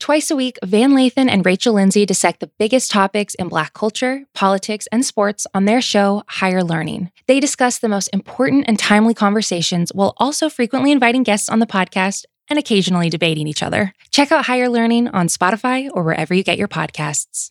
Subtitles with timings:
[0.00, 4.24] Twice a week, Van Lathan and Rachel Lindsay dissect the biggest topics in Black culture,
[4.34, 7.10] politics, and sports on their show, Higher Learning.
[7.26, 11.66] They discuss the most important and timely conversations while also frequently inviting guests on the
[11.66, 13.92] podcast and occasionally debating each other.
[14.10, 17.50] Check out Higher Learning on Spotify or wherever you get your podcasts.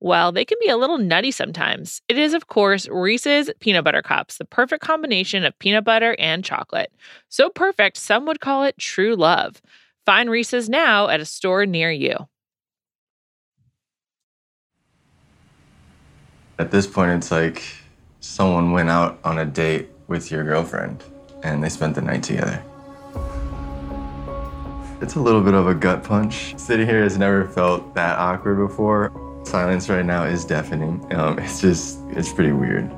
[0.00, 2.02] well, they can be a little nutty sometimes.
[2.08, 6.44] It is, of course, Reese's Peanut Butter Cups, the perfect combination of peanut butter and
[6.44, 6.92] chocolate.
[7.28, 9.62] So perfect, some would call it true love.
[10.04, 12.28] Find Reese's now at a store near you.
[16.58, 17.62] At this point, it's like
[18.20, 21.02] someone went out on a date with your girlfriend
[21.42, 22.62] and they spent the night together.
[25.00, 26.58] It's a little bit of a gut punch.
[26.58, 29.23] Sitting here has never felt that awkward before.
[29.44, 31.04] Silence right now is deafening.
[31.12, 32.90] Um, it's just, it's pretty weird.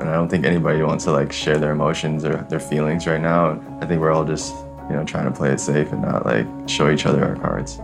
[0.00, 3.20] And I don't think anybody wants to like share their emotions or their feelings right
[3.20, 3.52] now.
[3.80, 4.54] I think we're all just,
[4.90, 7.78] you know, trying to play it safe and not like show each other our cards.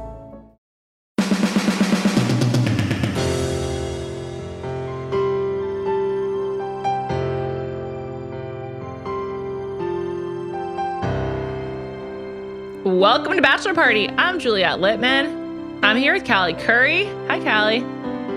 [12.84, 14.10] Welcome to Bachelor Party.
[14.10, 15.45] I'm Juliet Litman.
[15.86, 17.04] I'm here with Callie Curry.
[17.28, 17.78] Hi, Callie.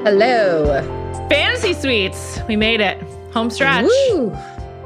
[0.04, 0.84] Hello.
[1.30, 2.40] Fantasy Suites.
[2.48, 3.02] We made it.
[3.34, 3.88] Home stretch.
[4.12, 4.32] Woo.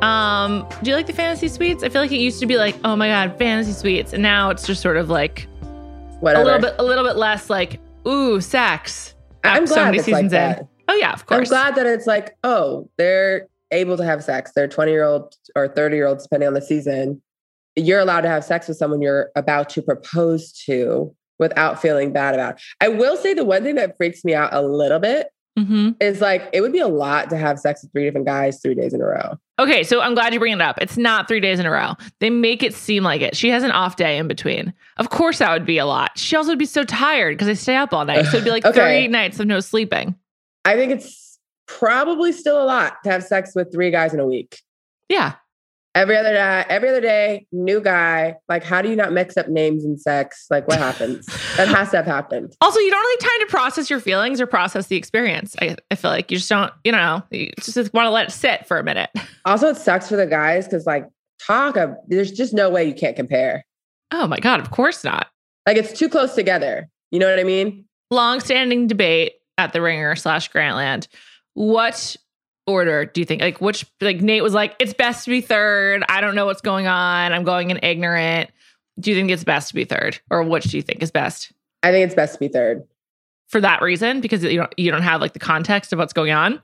[0.02, 1.84] Um, do you like the fantasy suites?
[1.84, 4.50] I feel like it used to be like, oh my god, fantasy suites, and now
[4.50, 5.46] it's just sort of like
[6.22, 6.42] Whatever.
[6.42, 9.14] a little bit, a little bit less like, ooh, sex.
[9.44, 10.60] I'm so glad many it's like that.
[10.60, 10.68] in.
[10.88, 11.52] Oh yeah, of course.
[11.52, 14.54] I'm glad that it's like, oh, they're able to have sex.
[14.56, 17.22] They're 20 year old or 30 year old, depending on the season.
[17.76, 21.14] You're allowed to have sex with someone you're about to propose to
[21.44, 22.56] without feeling bad about.
[22.56, 22.62] it.
[22.82, 26.20] I will say the one thing that freaks me out a little bit hmm is
[26.20, 28.92] like it would be a lot to have sex with three different guys three days
[28.92, 29.38] in a row.
[29.60, 30.80] Okay, so I'm glad you bring it up.
[30.82, 31.94] It's not three days in a row.
[32.20, 33.36] They make it seem like it.
[33.36, 34.74] She has an off day in between.
[34.98, 36.18] Of course, that would be a lot.
[36.18, 38.26] She also would be so tired because they stay up all night.
[38.26, 38.80] So it'd be like Okay.
[38.80, 40.16] 38 nights of no sleeping.
[40.66, 41.38] I think it's
[41.68, 44.60] probably still a lot to have sex with three guys in a week.
[45.08, 45.34] Yeah.
[45.96, 48.36] Every other day, every other day, new guy.
[48.50, 50.48] Like, how do you not mix up names and sex?
[50.50, 51.26] Like, what happens?
[51.58, 52.56] that has to have happened.
[52.62, 55.56] Also, you don't really have time to process your feelings or process the experience.
[55.62, 58.32] I, I feel like you just don't, you know, you just want to let it
[58.32, 59.10] sit for a minute.
[59.46, 61.06] Also, it sucks for the guys because, like,
[61.46, 63.66] talk of there's just no way you can't compare.
[64.10, 65.28] Oh my God, of course not.
[65.68, 66.88] Like, it's too close together.
[67.12, 67.84] You know what I mean?
[68.10, 71.08] Long-standing debate at the Ringer slash Grantland.
[71.56, 72.16] What
[72.68, 73.42] order do you think?
[73.42, 76.04] Like, which like Nate was like, it's best to be third.
[76.10, 77.34] I don't know what's going on.
[77.34, 78.50] I'm going in ignorant.
[79.00, 81.52] Do you think it's best to be third, or which do you think is best
[81.82, 82.84] I think it's best to be third.
[83.48, 84.22] for that reason?
[84.22, 86.62] Because you don't you don't have like the context of what's going on.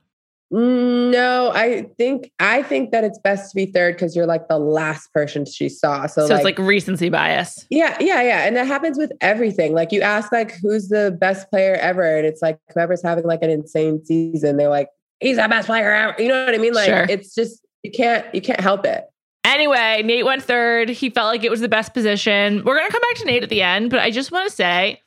[0.51, 4.57] No, I think I think that it's best to be third because you're like the
[4.57, 6.07] last person she saw.
[6.07, 7.67] So, So, like, it's like recency bias.
[7.69, 9.73] yeah, yeah, yeah, and that happens with everything.
[9.73, 13.43] Like you ask, like, who's the best player ever, and it's like whoever's having like
[13.43, 16.21] an insane season, they're like, he's the best player ever.
[16.21, 16.73] You know what I mean?
[16.73, 17.05] Like, Sure.
[17.09, 19.03] it's just you can't you can't help it.
[19.45, 20.89] Anyway, Nate went third.
[20.89, 22.63] He felt like it was the best position.
[22.65, 25.01] We're gonna come back to Nate at the end, but I just want to say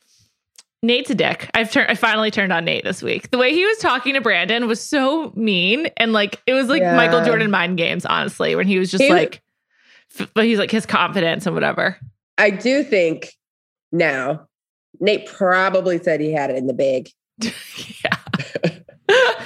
[0.81, 1.49] Nate's a dick.
[1.53, 3.31] I've turned I finally turned on Nate this week.
[3.31, 6.81] The way he was talking to Brandon was so mean and like it was like
[6.81, 6.95] Yeah.
[6.95, 9.41] Michael Jordan mind games, honestly, when he was just He- like
[10.35, 11.97] but he's like his confidence and whatever.
[12.37, 13.33] I do think
[13.91, 14.47] now
[14.99, 17.09] Nate probably said he had it in the bag.
[17.41, 18.17] yeah.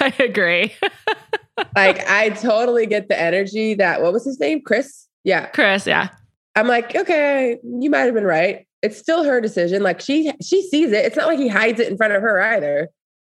[0.00, 0.74] I agree.
[1.76, 4.60] like I totally get the energy that what was his name?
[4.62, 5.06] Chris?
[5.24, 5.46] Yeah.
[5.46, 6.08] Chris, yeah.
[6.54, 8.66] I'm like, okay, you might have been right.
[8.82, 9.82] It's still her decision.
[9.82, 11.04] Like she she sees it.
[11.04, 12.88] It's not like he hides it in front of her either.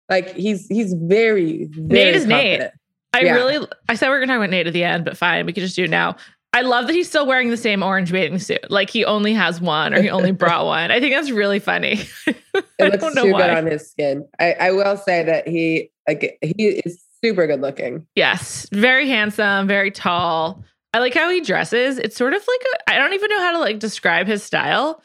[0.09, 2.61] Like he's he's very, very Nate is confident.
[2.62, 2.70] Nate.
[3.14, 3.35] I Yeah.
[3.35, 5.53] really I said we are gonna talk about Nate at the end, but fine, we
[5.53, 6.17] could just do it now.
[6.54, 8.70] I love that he's still wearing the same orange bathing suit.
[8.70, 10.90] Like he only has one or he only brought one.
[10.90, 12.00] I think that's really funny.
[12.78, 13.46] It looks too why.
[13.46, 14.26] good on his skin.
[14.40, 18.06] I, I will say that he like he is super good looking.
[18.16, 20.64] Yes, very handsome, very tall.
[20.93, 21.99] I like how he dresses.
[21.99, 25.00] It's sort of like a, I don't even know how to like describe his style.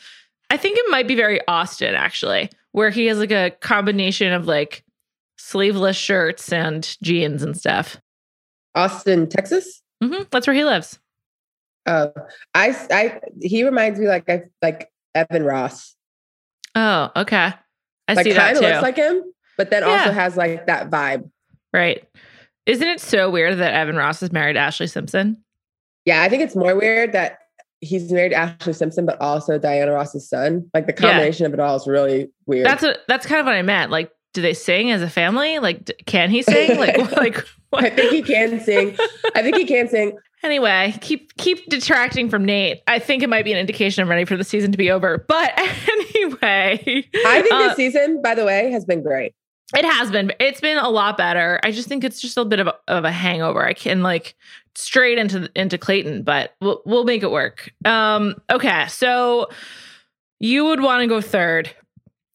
[0.49, 4.47] I think it might be very Austin actually, where he has like a combination of
[4.47, 4.83] like
[5.37, 7.97] sleeveless shirts and jeans and stuff.
[8.75, 9.81] Austin, Texas.
[10.03, 10.99] hmm That's where he lives.
[11.87, 12.07] Uh,
[12.53, 15.95] I I he reminds me like I like Evan Ross.
[16.75, 17.53] Oh, okay.
[18.09, 18.67] I like see that kind of too.
[18.69, 19.23] looks like him,
[19.57, 19.89] but then Yeah.
[19.99, 21.29] also has like that vibe.
[21.73, 22.03] right.
[22.65, 25.37] Isn't it so weird that Evan Ross is married to Ashlee Simpson?
[26.03, 27.39] Yeah, I think it's more weird that
[27.79, 30.69] he's married to Ashlee Simpson, but also Diana Ross's son.
[30.73, 31.11] Like the Yeah.
[31.13, 32.65] combination of it all is really weird.
[32.65, 33.89] That's what that's kind of what I meant.
[33.91, 35.59] Like, do they sing as a family?
[35.59, 36.77] Like, d- can he sing?
[36.77, 37.83] Like, like what?
[37.85, 38.97] I think he can sing.
[39.33, 40.17] I think he can sing.
[40.43, 42.81] Anyway, keep keep detracting from Nate.
[42.87, 45.25] I think it might be an indication I'm ready for the season to be over.
[45.27, 49.33] But anyway, I think uh, this season, by the way, has been great.
[49.75, 50.31] it has been.
[50.39, 51.59] It's been a lot better.
[51.63, 53.65] I just think it's just a bit of a, of a hangover.
[53.65, 54.35] I can like
[54.75, 57.71] straight into into Clayton, but we'll we'll make it work.
[57.83, 59.49] Um, okay, so
[60.39, 61.71] you would want to go third.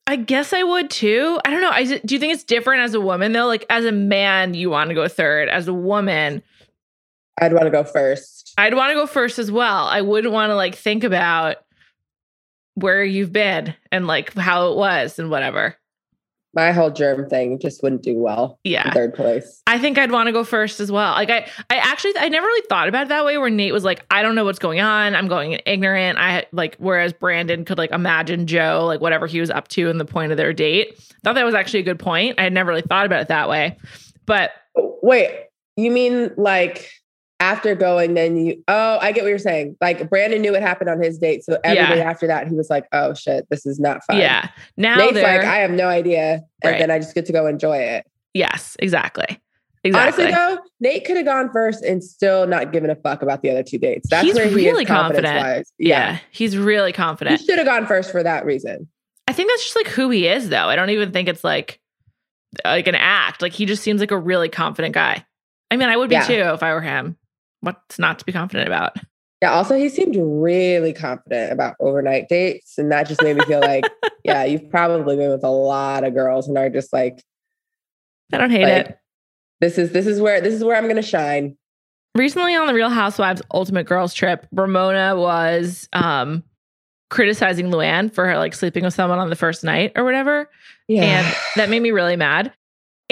[0.08, 1.38] I guess I would too.
[1.44, 1.70] I don't know.
[1.70, 3.46] I do you think it's different as a woman though?
[3.46, 5.48] Like as a man, you want to go third.
[5.48, 6.42] As a woman,
[7.40, 8.52] I'd want to go first.
[8.58, 9.86] I'd want to go first as well.
[9.86, 11.56] I wouldn't want to like think about
[12.74, 15.76] where you've been and like how it was and whatever.
[16.54, 18.90] My whole germ thing just wouldn't do well in Yeah.
[18.92, 19.62] third place.
[19.66, 21.12] I think I'd want to go first as well.
[21.12, 23.84] Like I I actually I never really thought about it that way where Nate was
[23.84, 25.14] like, I don't know what's going on.
[25.14, 26.18] I'm going ignorant.
[26.18, 29.96] I like whereas Brandon could like imagine Joe, like whatever he was up to in
[29.96, 30.98] the point of their date.
[31.24, 32.38] Thought that was actually a good point.
[32.38, 33.78] I had never really thought about it that way.
[34.26, 35.30] But Wait,
[35.76, 36.90] you mean like
[37.42, 38.62] after going, then you?
[38.68, 39.76] Oh, I get what you're saying.
[39.80, 41.94] Like Brandon knew what happened on his date, so every Yeah.
[41.96, 44.48] day after that, he was like, "Oh shit, this is not fun." yeah.
[44.76, 46.78] Now Nate's like, "I have no idea," and Right.
[46.78, 48.06] then I just get to go enjoy it.
[48.32, 49.40] Yes, exactly.
[49.84, 50.26] Exactly.
[50.26, 53.50] Honestly, though, Nate could have gone first and still not given a fuck about the
[53.50, 54.08] other two dates.
[54.08, 55.26] That's He's where he really confident.
[55.26, 55.72] confidence-wise.
[55.78, 56.18] yeah.
[56.30, 57.40] He's really confident.
[57.40, 58.86] he should have gone first for that reason.
[59.26, 60.68] I think that's just like who he is, though.
[60.68, 61.80] I don't even think it's like
[62.64, 63.42] like an act.
[63.42, 65.24] Like he just seems like a really confident guy.
[65.70, 66.26] I mean, I would be Yeah.
[66.26, 67.16] too if I were him.
[67.62, 68.96] What's not to be confident about?
[69.40, 69.52] Yeah.
[69.52, 73.84] Also, he seemed really confident about overnight dates, and that just made me feel like,
[74.24, 77.22] yeah, you've probably been with a lot of girls and are just like,
[78.32, 78.98] I don't hate like, it.
[79.60, 81.56] this is this is where this is where I'm gonna shine.
[82.14, 86.44] Recently on the Real Housewives Ultimate Girls trip, Ramona was um
[87.10, 90.48] criticizing Luann for her like sleeping with someone on the first night or whatever.
[90.88, 91.02] Yeah.
[91.02, 92.52] And that made me really mad.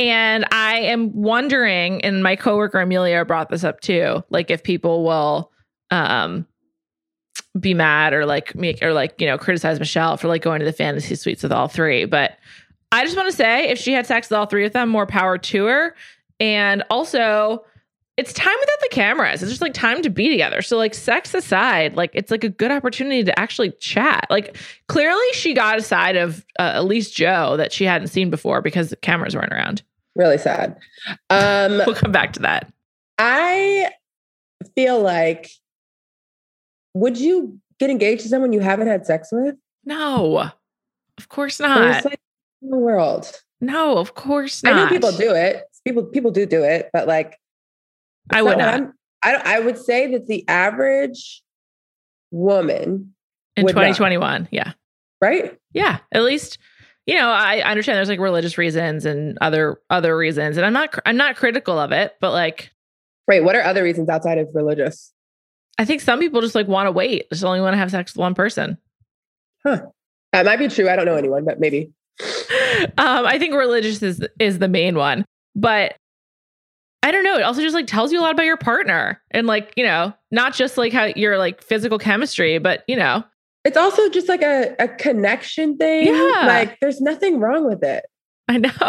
[0.01, 5.05] And I am wondering, and my coworker Amelia brought this up too, like if people
[5.05, 5.53] will
[5.91, 6.47] um
[7.59, 10.65] be mad or like make or like, you know, criticize Michelle for like going to
[10.65, 12.07] the fantasy suites with all three.
[12.07, 12.39] But
[12.93, 15.05] I just want to say if she had sex with all three of them, more
[15.07, 15.95] power to her.
[16.39, 17.63] And also
[18.17, 19.43] it's time without the cameras.
[19.43, 20.61] It's just like time to be together.
[20.63, 24.27] So like sex aside, like it's like a good opportunity to actually chat.
[24.29, 24.57] Like
[24.89, 28.61] clearly she got a side of uh, at least Joe that she hadn't seen before
[28.61, 29.83] because the cameras weren't around.
[30.15, 30.77] really sad.
[31.31, 32.71] Um, We'll come back to that.
[33.19, 33.91] I
[34.75, 35.51] feel like,
[36.95, 39.57] would you get engaged to someone you haven't had sex with?
[39.85, 40.51] No,
[41.17, 42.05] of course not.
[42.05, 42.21] like
[42.61, 43.33] in the world.
[43.63, 44.73] No, of course not.
[44.75, 45.65] I know people do it.
[45.87, 47.39] People people do do it, but like
[48.33, 48.69] I would not.
[48.75, 51.43] I'm- I I would say that the average
[52.31, 53.15] woman,
[53.57, 53.83] in would not.
[53.83, 54.49] 2021.
[54.51, 54.73] Yeah.
[55.21, 55.59] right?
[55.75, 55.99] Yeah.
[56.13, 56.59] At least,
[57.07, 60.57] you know, I I understand there's like religious reasons and other other reasons.
[60.57, 62.71] And I'm not I'm not critical of it, but like
[63.29, 63.45] Right.
[63.45, 65.13] What are other reasons outside of religious?
[65.79, 67.29] I think some people just like want to wait.
[67.31, 68.77] Just only want to have sex with one person.
[69.65, 69.83] Huh.
[70.33, 70.89] That might be true.
[70.89, 71.93] I don't know anyone, but maybe.
[72.99, 75.97] um, I think religious is is the main one, but
[77.03, 77.37] I don't know.
[77.37, 80.13] It also just like tells you a lot about your partner and like you know
[80.31, 83.25] not just like how your like physical chemistry, but you know
[83.65, 86.07] It's also just like a, a connection thing.
[86.09, 86.47] Yeah.
[86.47, 88.05] Like there's nothing wrong with it.
[88.49, 88.71] I know.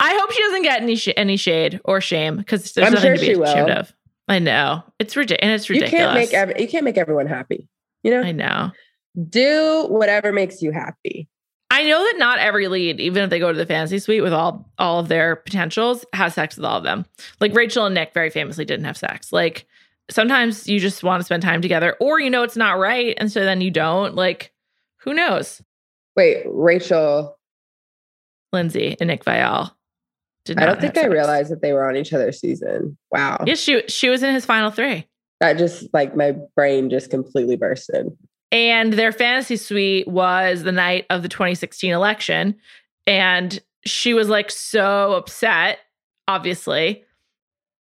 [0.00, 3.08] I hope she doesn't get any sh- any shade or shame because there's I'm nothing
[3.08, 3.44] sure to be she will.
[3.44, 3.92] ashamed of.
[4.28, 7.68] I know it's ridiculous and it's You can't make every, you can't make everyone happy.
[8.02, 8.70] You know, I know.
[9.28, 11.28] do whatever makes you happy.
[11.72, 14.34] I know that not every lead, even if they go to the fantasy suite with
[14.34, 17.06] all all of their potentials, has sex with all of them.
[17.40, 19.32] Like Rachel and Nick very famously didn't have sex.
[19.32, 19.66] Like
[20.10, 23.32] sometimes you just want to spend time together, or you know it's not right, and
[23.32, 24.14] so then you don't.
[24.14, 24.52] Like,
[24.98, 25.62] who knows?
[26.14, 27.38] Wait, Rachel.
[28.52, 29.72] Lindsay and Nick Viall.
[30.44, 32.98] Did I don't think I realized that they were on each other's season.
[33.10, 33.44] Wow.
[33.46, 35.06] Yes, she she was in his final three.
[35.40, 38.08] That just like my brain just completely bursted.
[38.52, 42.54] And their fantasy suite was the night of the 2016 election.
[43.06, 45.78] And she was like so upset,
[46.28, 47.02] obviously,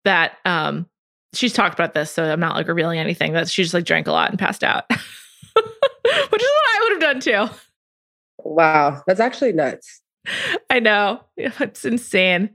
[0.05, 0.87] that um
[1.33, 4.07] she's talked about this, so I'm not like revealing anything, that she just like drank
[4.07, 4.85] a lot and passed out.
[4.89, 4.99] Which
[6.41, 7.53] is what I would have done too.
[8.39, 9.01] Wow.
[9.07, 10.01] That's actually nuts.
[10.69, 11.21] I know.
[11.37, 12.51] It's insane.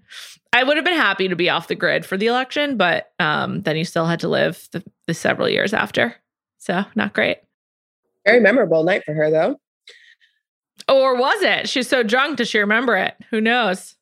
[0.53, 3.63] I would have been happy to be off the grid for the election, but um
[3.63, 6.15] then you still had to live the, the several years after.
[6.59, 7.39] So not great.
[8.27, 9.59] Very memorable night for her though.
[10.89, 11.69] Or was it?
[11.69, 13.15] She's so drunk, does she remember it?
[13.31, 13.97] Who knows?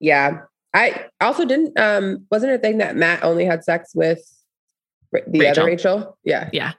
[0.00, 0.40] Yeah.
[0.74, 4.20] I also didn't um wasn't it a thing that Matt only had sex with
[5.12, 5.48] the Rachel.
[5.62, 6.18] other Rachel?
[6.24, 6.50] Yeah.
[6.52, 6.72] Yeah.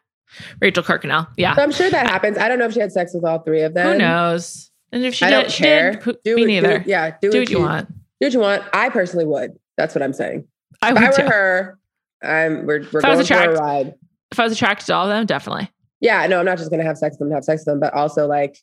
[0.61, 1.27] Rachel Kirkconnell.
[1.37, 1.55] Yeah.
[1.55, 2.37] So I'm sure that happens.
[2.37, 3.93] I don't know if she had sex with all three of them.
[3.93, 4.69] Who knows?
[4.91, 5.93] And if she I did, don't she care.
[5.93, 6.17] did.
[6.23, 6.79] Do me what- neither.
[6.79, 7.89] Do, yeah, do, do what you want.
[7.89, 7.95] Do
[8.27, 8.63] what you want.
[8.73, 9.57] I personally would.
[9.77, 10.47] That's what I'm saying.
[10.81, 11.23] I If would I too.
[11.23, 11.79] were her,
[12.23, 13.95] I'm we're, we're going for a ride.
[14.31, 15.71] If I was attracted to all of them, definitely.
[16.00, 17.80] Yeah, no, I'm not just gonna have sex with them, to have sex with them,
[17.80, 18.58] but also like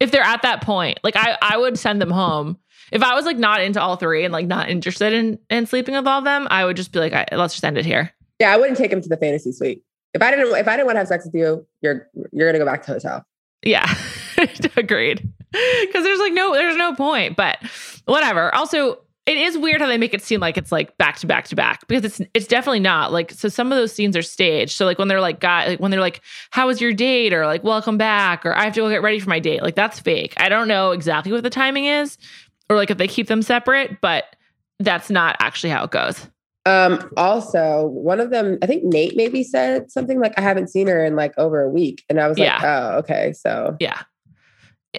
[0.00, 2.58] If they're at that point, like I, I would send them home.
[2.92, 5.94] If I was like not into all three and like not interested in in sleeping
[5.94, 8.12] with all of them, I would just be like, I, let's just end it here.
[8.38, 9.82] yeah, I wouldn't take him to the fantasy suite.
[10.14, 12.58] If I didn't if I didn't want to have sex with you, you're you're gonna
[12.58, 13.26] go back to the hotel.
[13.62, 13.92] Yeah,
[14.76, 15.28] agreed.
[15.50, 17.36] Because there's like no, there's no point.
[17.36, 17.58] But
[18.04, 18.54] whatever.
[18.54, 21.46] Also, it is weird how they make it seem like it's like back to back
[21.48, 23.12] to back because it's it's definitely not.
[23.12, 24.72] Like, so some of those scenes are staged.
[24.72, 27.44] So like when they're like, "Guy," like when they're like, "How was your date?" or
[27.44, 30.00] like, "Welcome back," or "I have to go get ready for my date." Like that's
[30.00, 30.32] fake.
[30.38, 32.16] I don't know exactly what the timing is,
[32.70, 34.34] or like if they keep them separate, but
[34.80, 36.26] that's not actually how it goes.
[36.64, 40.86] Um, also, one of them, I think Nate maybe said something like, I haven't seen
[40.86, 42.04] her in like over a week.
[42.10, 42.90] And I was like, Yeah.
[42.94, 43.32] oh, okay.
[43.32, 44.02] So Yeah.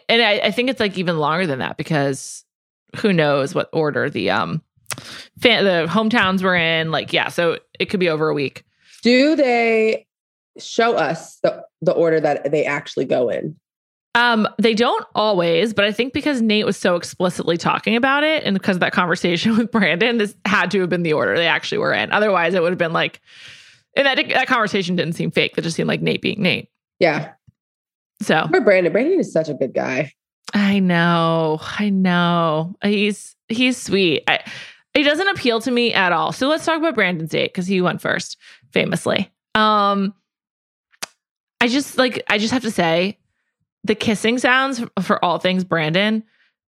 [0.07, 2.43] And I, I think it's like even longer than that because
[2.98, 4.62] who knows what order the um
[5.39, 6.91] fan, the hometowns were in.
[6.91, 8.63] Like, yeah, so it could be over a week.
[9.03, 10.05] do they
[10.58, 13.55] show us the, the order that they actually go in?
[14.15, 18.43] Um, they don't always, but I think because Nate was so explicitly talking about it
[18.43, 21.48] and because of that conversation with Brandon, this had to have been the order they
[21.48, 22.12] actually were in.
[22.12, 23.22] Otherwise, it would have been like,
[23.96, 25.55] and that that conversation didn't seem fake.
[25.55, 26.69] That just seemed like Nate being Nate.
[27.00, 27.31] Yeah.
[28.22, 28.91] So Poor Brandon.
[28.91, 30.12] Brandon is such a good guy.
[30.53, 32.75] I know, I know.
[32.84, 34.24] He's he's sweet.
[34.27, 34.39] I,
[34.93, 36.31] he doesn't appeal to me at all.
[36.31, 38.38] So let's talk about Brandon's date because he went first,
[38.72, 39.31] famously.
[39.55, 40.13] Um,
[41.62, 43.17] I just like I just have to say,
[43.84, 46.24] the kissing sounds for all things Brandon,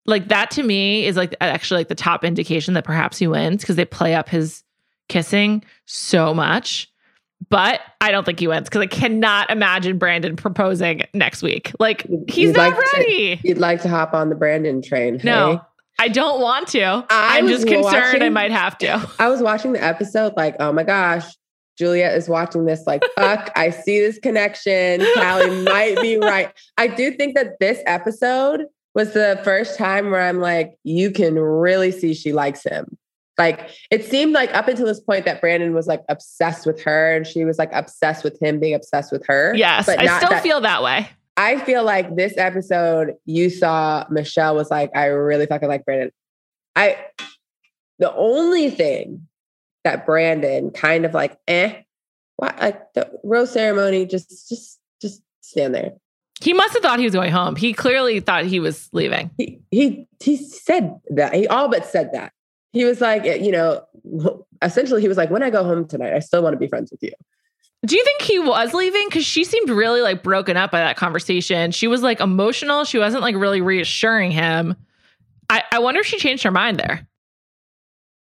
[0.07, 3.63] like that to me is like actually like the top indication that perhaps he wins
[3.63, 4.63] because they play up his
[5.09, 6.91] kissing so much.
[7.49, 11.73] But I don't think he wins because I cannot imagine Brandon proposing next week.
[11.79, 13.41] Like he's You'd not like to- ready.
[13.45, 15.21] You'd like to hop on the Brandon train.
[15.23, 15.61] No, hey?
[15.99, 16.83] I don't want to.
[16.83, 17.05] I
[17.39, 19.09] I'm just concerned I might have to.
[19.19, 21.25] I was watching the episode, like, oh my gosh,
[21.79, 25.05] Juliet is watching this, like, fuck, I see this connection.
[25.15, 26.53] Callie might be right.
[26.77, 28.65] I do think that this episode
[28.95, 32.97] was the first time where I'm like, you can really see she likes him.
[33.39, 37.15] Like, it seemed like up until this point that Brandon was like obsessed with her
[37.15, 39.55] and she was like obsessed with him being obsessed with her.
[39.55, 41.09] Yes, But I still that- feel that way.
[41.39, 46.11] I feel like this episode, you saw Michelle was like, I really fucking like Brandon.
[46.75, 46.97] I,
[47.99, 49.29] the only thing
[49.85, 51.83] that Brandon kind of like, eh,
[52.37, 55.93] what, like the rose ceremony, just, just, just stand there.
[56.41, 57.55] He must have thought he was going home.
[57.55, 59.31] He clearly thought he was leaving.
[59.37, 61.35] He, he, he said that.
[61.35, 62.33] He all but said that.
[62.77, 63.87] He was like, you know,
[64.61, 66.91] essentially, he was like, when I go home tonight, I still want to be friends
[66.91, 67.13] with you.
[67.87, 69.07] Do you think he was leaving?
[69.09, 71.71] Because she seemed really like broken up by that conversation.
[71.71, 72.85] She was like emotional.
[72.85, 74.77] She wasn't like really reassuring him.
[75.49, 77.09] I, I wonder if she changed her mind there.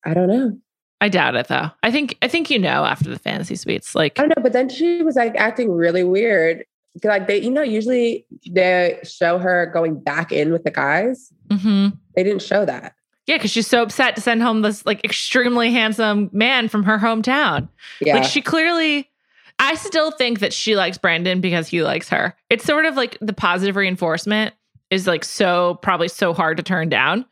[0.05, 0.57] I don't know.
[1.01, 1.71] I doubt it though.
[1.83, 3.93] I think I think you know after the fantasy suites.
[3.93, 6.63] Like I don't know, but then she was like acting really weird.
[7.03, 11.33] Like they, you know, usually they show her going back in with the guys.
[11.50, 11.97] mhm.
[12.15, 12.93] They didn't show that.
[13.27, 17.00] Yeah, because she's so upset to send home this like extremely handsome man from her
[17.00, 17.67] hometown.
[18.00, 18.15] Yeah.
[18.15, 19.10] Like she clearly
[19.58, 22.36] I still think that she likes Brandon because he likes her.
[22.50, 24.53] It's sort of like the positive reinforcement
[24.91, 27.25] is like so probably so hard to turn down.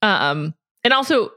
[0.00, 1.32] Um and also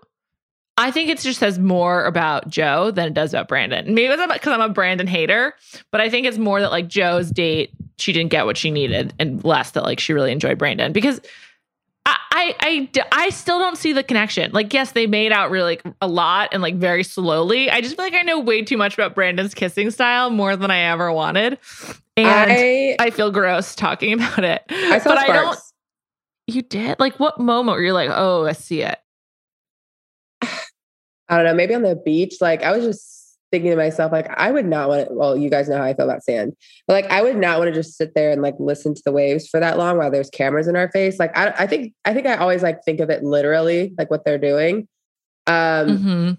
[0.77, 3.93] I think it just says more about Joe than it does about Brandon.
[3.93, 5.53] Maybe it's because I'm a Brandon hater,
[5.89, 9.13] but I think it's more that like Joe's date she didn't get what she needed
[9.19, 11.21] and less that like she really enjoyed Brandon because
[12.05, 14.51] I, I, I, I still don't see the connection.
[14.51, 17.69] Like, yes, they made out really like, a lot and like very slowly.
[17.69, 20.69] I just feel like I know way too much about Brandon's kissing style more than
[20.69, 21.57] I ever wanted,
[22.17, 24.63] and I, I feel gross talking about it.
[24.69, 25.29] I saw but sparks.
[25.29, 25.59] I don't.
[26.47, 28.99] You did like what moment were you like, oh, I see it?
[30.41, 30.47] I
[31.37, 32.35] don't know, maybe on the beach.
[32.39, 33.14] Like I was just
[33.55, 35.93] thinking to myself, like, I would not want to, well, you guys know how I
[35.93, 36.53] feel about sand,
[36.87, 39.13] but like I would not want to just sit there and like listen to the
[39.13, 41.19] waves for that long while there's cameras in our face.
[41.19, 44.25] Like I, I think, I think I always like think of it literally, like what
[44.25, 44.87] they're doing.
[45.47, 46.31] Um, Mm-hmm.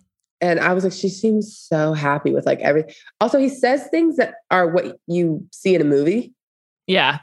[0.42, 2.92] and I was like, she seems so happy with like everything.
[3.20, 6.34] Also, he says things that are what you see in a movie.
[6.86, 7.20] Yeah.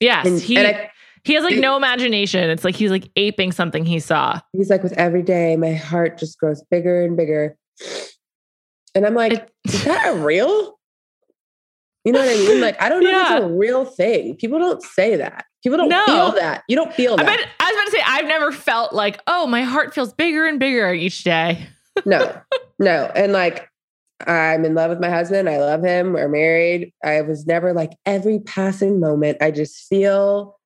[0.00, 0.26] Yes.
[0.26, 0.90] And, he and I,
[1.22, 2.50] he has like no imagination.
[2.50, 4.40] It's like he's like aping something he saw.
[4.52, 7.56] he's like, with every day, my heart just grows bigger and bigger.
[8.96, 10.72] And I'm like, is that a real?
[12.04, 12.60] You know what I mean?
[12.60, 14.36] Like, I don't know if it's a real thing.
[14.36, 15.44] People don't say that.
[15.62, 16.04] People don't No.
[16.06, 16.62] feel that.
[16.68, 19.46] You don't feel I, bet, I was about to say I've never felt like oh
[19.48, 21.66] my heart feels bigger and bigger each day.
[22.04, 22.40] no,
[22.78, 23.10] no.
[23.14, 23.68] And like,
[24.26, 25.48] I'm in love with my husband.
[25.48, 26.12] I love him.
[26.14, 26.92] We're married.
[27.04, 29.38] I was never like every passing moment.
[29.42, 30.56] I just feel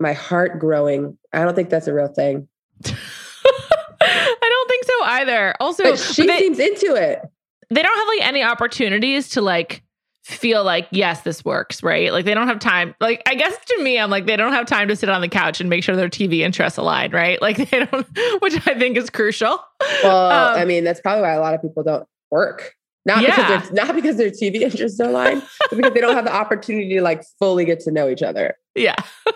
[0.00, 1.16] my heart growing.
[1.32, 2.48] I don't think that's a real thing.
[2.84, 5.54] I don't think so either.
[5.60, 7.20] Also, But she they, seems into it.
[7.70, 9.82] They don't have like any opportunities to like
[10.24, 12.12] feel like yes this works right?
[12.12, 14.66] Like they don't have time like i guess to me i'm like they don't have
[14.66, 17.40] time to sit on the couch and make sure their tv interests align right?
[17.40, 18.06] Like they don't
[18.42, 19.58] which i think is crucial.
[20.02, 22.74] Well, Um, I mean, that's probably why a lot of people don't work.
[23.06, 23.36] Not Yeah.
[23.58, 26.34] because they're not because their TV interests don't align, but because they don't have the
[26.34, 28.56] opportunity to like fully get to know each other.
[28.74, 28.96] yeah.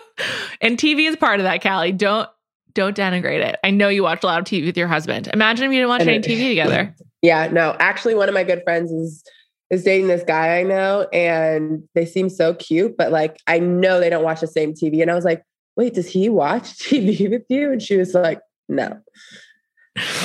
[0.61, 1.91] And tv is part of that callie.
[1.91, 2.29] Don't
[2.75, 3.57] don't denigrate it.
[3.63, 5.27] I know you watch a lot of tv with your husband.
[5.33, 7.75] Imagine if you didn't watch And any it- tv together Yeah, no.
[7.79, 9.23] Actually, one of my good friends is
[9.69, 13.99] is dating this guy I know, and they seem so cute, but like I know
[13.99, 15.01] they don't watch the same TV.
[15.01, 15.41] And I was like,
[15.75, 17.71] wait, does he watch TV with you?
[17.71, 18.99] And she was like, no.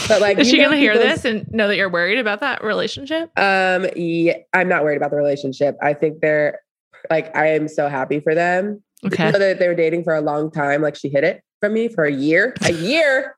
[0.08, 3.30] But like, is she gonna hear this and know that you're worried about that relationship
[3.38, 5.76] Um, yeah, I'm not worried about the relationship.
[5.82, 6.60] I think they're
[7.10, 8.82] like, I am so happy for them.
[9.06, 10.82] okay You know that they were dating for a long time.
[10.82, 13.36] Like she hid it from me for a year, a year.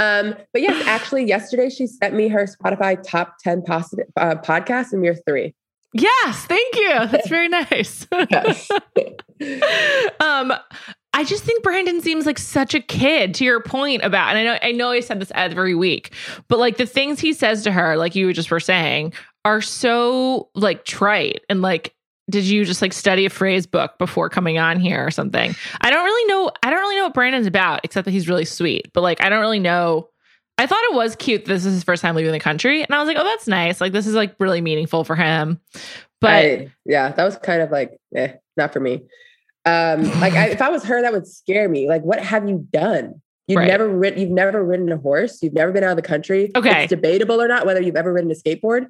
[0.00, 4.92] Um, but yes, actually, yesterday she sent me her Spotify top 10 positive uh, podcasts,
[4.92, 5.54] and we are three.
[5.92, 8.70] yes thank you that's very nice Yes.
[10.20, 10.52] um
[11.12, 14.44] I just think Brandon seems like such a kid to your point about and I
[14.44, 16.12] know I know I said this every week,
[16.46, 19.12] but like the things he says to her, like you just were saying,
[19.44, 21.92] are so like trite and like
[22.30, 25.54] did you just like study a phrase book before coming on here or something?
[25.80, 28.44] I don't really know I don't really know what Brandon's about, except that he's really
[28.44, 28.92] sweet.
[28.92, 30.08] But like I don't really know
[30.58, 31.46] I thought it was cute.
[31.46, 32.82] This is his first time leaving the country.
[32.82, 33.80] And I was like, oh, that's nice.
[33.80, 35.58] Like, this is like really meaningful for him.
[36.20, 39.04] But I- yeah, that was kind of like, eh, not for me.
[39.64, 41.88] Um, like I, if I was her, that would scare me.
[41.88, 43.22] Like, what have you done?
[43.46, 43.68] You've Right.
[43.68, 45.42] never ridden, you've never ridden a horse.
[45.42, 46.50] You've never been out of the country.
[46.54, 46.82] Okay.
[46.84, 48.86] It's debatable or not whether you've ever ridden a skateboard.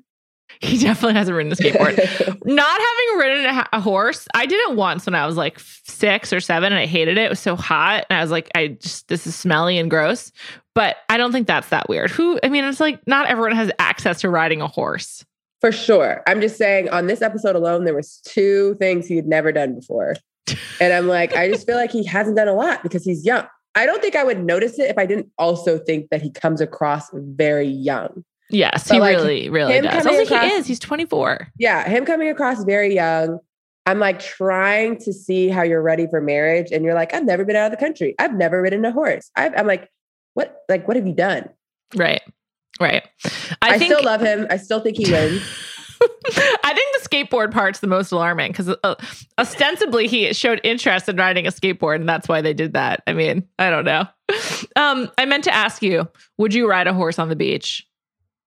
[0.60, 1.96] he definitely hasn't ridden a skateboard.
[2.44, 6.40] not having ridden a, horse i did it once when i was like six or
[6.40, 9.08] seven and i hated it it was so hot and i was like i just
[9.08, 10.32] this is smelly and gross
[10.74, 13.70] but i don't think that's that weird who i mean it's like not everyone has
[13.78, 15.24] access to riding a horse
[15.60, 16.22] For sure.
[16.26, 19.74] I'm just saying on this episode alone, there was two things he had never done
[19.74, 20.16] before.
[20.80, 23.46] And I'm like, I just feel like he hasn't done a lot because he's young.
[23.74, 26.60] I don't think I would notice it if I didn't also think that he comes
[26.60, 28.24] across very young.
[28.50, 32.04] Yes But, he like, really really does also across- he is he's 24 Yeah, him
[32.04, 33.38] coming across very young.
[33.86, 36.70] I'm like trying to see how you're ready for marriage.
[36.70, 38.14] And you're like, I've never been out of the country.
[38.18, 39.30] I've never ridden a horse.
[39.36, 39.88] I've, I'm like,
[40.34, 41.48] what, like, what have you done?
[41.96, 42.22] right
[42.80, 43.02] right
[43.62, 44.46] I, i, think still love him.
[44.48, 45.42] I still think he wins.
[46.02, 48.94] I think the skateboard part's the most alarming because uh,
[49.38, 53.02] ostensibly he showed interest in riding a skateboard, and that's why they did that.
[53.06, 54.06] I mean, I don't know.
[54.76, 56.08] Um, I meant to ask you:
[56.38, 57.86] Would you ride a horse on the beach?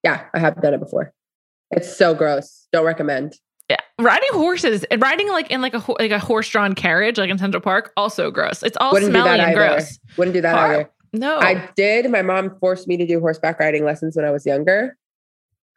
[0.04, 1.14] Yeah, I have done it before.
[1.72, 2.68] It's so gross.
[2.72, 3.36] Don't recommend.
[3.70, 7.38] Yeah, riding horses and riding like in like a like a horse-drawn carriage, like in
[7.38, 8.62] Central Park, also gross.
[8.62, 9.56] It's all Wouldn't smelly and either.
[9.56, 10.00] gross.
[10.18, 10.72] Wouldn't do that Hard.
[10.76, 10.90] either.
[11.14, 12.10] No, I did.
[12.10, 14.98] My mom forced me to do horseback riding lessons when I was younger,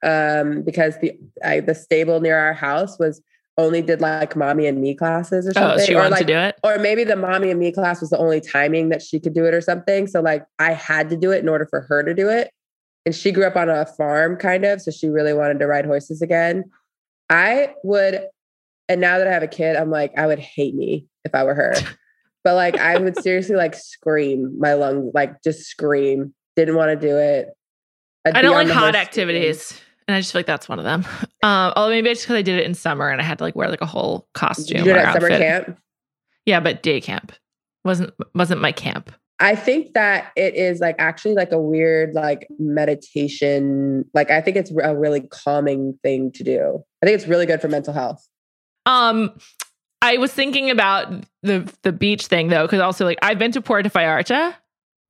[0.03, 1.13] um, because the
[1.45, 3.23] I, the stable near our house was
[3.59, 5.63] only did like mommy and me classes or something.
[5.63, 5.87] oh, something.
[5.87, 6.57] she or wanted like, to do it.
[6.63, 9.47] or maybe the mommy and me class was the only timing that she could do
[9.47, 10.07] it or something.
[10.07, 12.51] So like I had to do it in order for her to do it.
[13.07, 15.87] And she grew up on a farm kind of, so she really wanted to ride
[15.87, 16.65] horses again.
[17.31, 18.27] I would,
[18.89, 21.45] and now that I have a kid, I'm like, I would hate me if I
[21.45, 21.75] were her.
[22.47, 26.33] But like I would seriously like scream my lungs, like just scream.
[26.55, 27.49] Didn't want to do it.
[28.25, 29.81] I'd I don't on like hot activities.
[30.07, 31.05] And I just feel like that's one of them.
[31.43, 33.55] Um, although maybe it's because I did it in summer and I had to like
[33.55, 35.79] wear like a whole costume You did it at summer camp.
[36.45, 37.33] Yeah, but day camp
[37.85, 39.13] wasn't wasn't my camp.
[39.39, 44.05] I think that it is like actually like a weird like meditation.
[44.15, 46.83] Like I think it's a really calming thing to do.
[47.03, 48.27] I think it's really good for mental health.
[48.87, 49.37] Um,
[50.01, 53.61] I was thinking about the the beach thing though, because also like I've been to
[53.61, 54.55] Puerto Vallarta.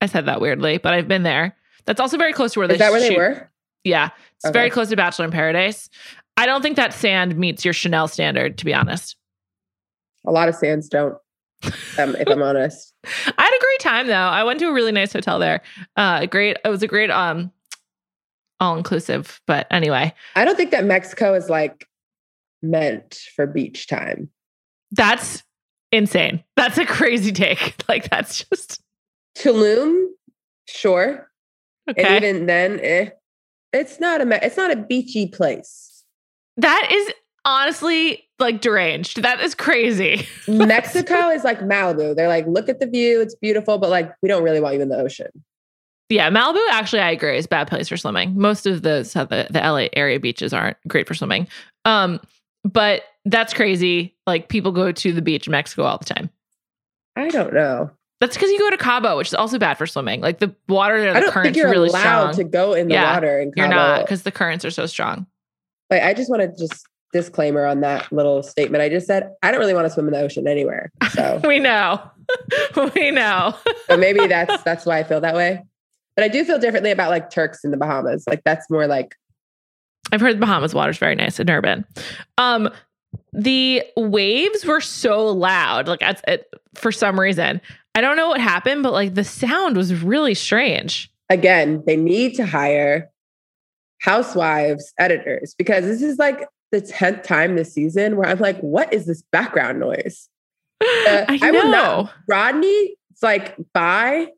[0.01, 1.57] I said that weirdly, but I've been there.
[1.85, 2.75] That's also very close to where they.
[2.75, 3.09] Is that where shoot.
[3.11, 3.51] they were?
[3.85, 4.53] Yeah, it's Okay.
[4.53, 5.89] very close to Bachelor in Paradise.
[6.37, 9.17] I don't think that sand meets your Chanel standard, to be honest.
[10.27, 11.17] A lot of sands don't.
[11.99, 13.09] Um, if I'm honest, I
[13.43, 14.15] had a great time though.
[14.15, 15.63] I went to a really nice hotel there.
[15.97, 16.57] Uh, great.
[16.65, 17.53] It was a great um,
[18.61, 19.41] all inclusive.
[19.47, 21.87] But anyway, I don't think that Mexico is like
[22.63, 24.29] meant for beach time.
[24.93, 25.43] that's
[25.93, 26.43] insane.
[26.57, 27.75] That's a crazy take.
[27.89, 28.81] Like that's just
[29.39, 30.07] Tulum,
[30.69, 31.31] sure,
[31.89, 32.03] okay.
[32.03, 33.11] and even then, eh,
[33.73, 36.05] it's not a it's not a beachy place.
[36.57, 37.13] that is
[37.47, 39.23] honestly like deranged.
[39.23, 40.27] That is crazy.
[40.49, 42.15] Mexico is like Malibu.
[42.15, 44.83] They're like, look at the view, it's beautiful, but like we don't really want you
[44.83, 45.29] in the ocean.
[46.11, 48.39] Yeah, Malibu actually I agree is a bad place for swimming.
[48.39, 51.49] Most of the the, the LA area beaches aren't great for swimming.
[51.85, 52.21] Um,
[52.65, 54.15] but that's crazy.
[54.27, 56.29] Like people go to the beach in Mexico all the time.
[57.17, 57.91] I don't know.
[58.21, 60.21] That's because you go to Cabo, which is also bad for swimming.
[60.21, 62.45] Like the water there, I the don't think current's you're really allowed strong.
[62.47, 65.27] to go in the Yeah, water in You're not because the currents are so strong.
[65.91, 69.31] Like I just want to just disclaimer on that little statement I just said.
[69.43, 70.91] I don't really want to swim in the ocean anywhere.
[71.13, 72.01] So, We know.
[72.95, 73.55] we know.
[73.89, 75.63] so maybe that's that's why I feel that way.
[76.17, 78.25] But I do feel differently about like Turks in the Bahamas.
[78.27, 79.15] Like that's more like
[80.13, 81.39] I've heard the Bahamas water is very nice.
[81.39, 81.85] I've.
[82.39, 82.71] Um,
[83.33, 87.61] the waves were so loud, like at, at, for some reason.
[87.95, 91.11] I don't know what happened, but like the sound was really strange.
[91.29, 93.11] again, they need to hire
[94.01, 98.93] housewives editors because this is like the 10th time this season where I'm like, what
[98.93, 100.29] is this background noise?
[100.83, 101.71] I, I know.
[101.71, 104.29] not- Rodney, it's like by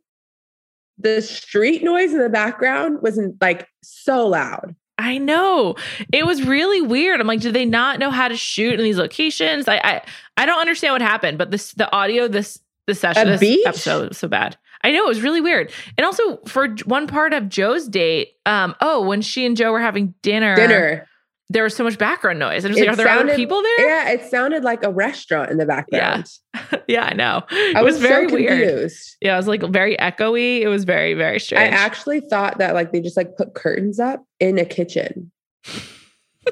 [0.98, 4.74] the street noise in the background wasn't like so loud.
[5.00, 5.76] I know.
[6.12, 7.20] It was really weird.
[7.20, 9.68] I'm like, did they not know how to shoot in these locations?
[9.68, 10.02] I I,
[10.36, 13.66] I don't understand what happened, but this the audio this the session A this beach?
[13.66, 14.56] episode was so bad.
[14.82, 15.72] I know it was really weird.
[15.96, 19.80] And also for one part of Joe's date, um, oh, when she and Joe were
[19.80, 21.06] having dinner, Dinner.
[21.50, 22.64] There was so much background noise.
[22.64, 23.88] And it was like, are there other people there?
[23.88, 26.28] Yeah, it sounded like a restaurant in the background.
[26.54, 27.42] Yeah, yeah I know.
[27.50, 28.90] It I was, was, very so weird.
[29.20, 30.61] Yeah, it was like very echoey.
[30.61, 31.72] It was very, very strange.
[31.72, 35.30] I actually thought that like they just like put curtains up in a kitchen.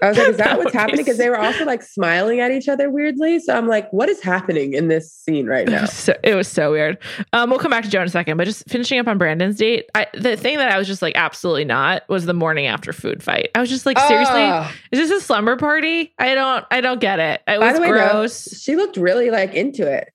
[0.02, 0.98] I was like, is that, That what's happening?
[0.98, 3.38] Because they were also like smiling at each other weirdly.
[3.40, 5.82] So I'm like, what is happening in this scene right It now?
[5.82, 6.98] was, so, it was so weird.
[7.32, 9.56] Um, we'll come back to Joe in a second, but just finishing up on Brandon's
[9.56, 12.92] date, I, the thing that I was just like absolutely not was the morning after
[12.92, 13.50] food fight.
[13.54, 16.12] I was just like, seriously, Ah, is this a slumber party?
[16.18, 17.42] I don't, I don't get it.
[17.46, 18.60] It was way, gross.
[18.60, 20.12] she looked really like into it.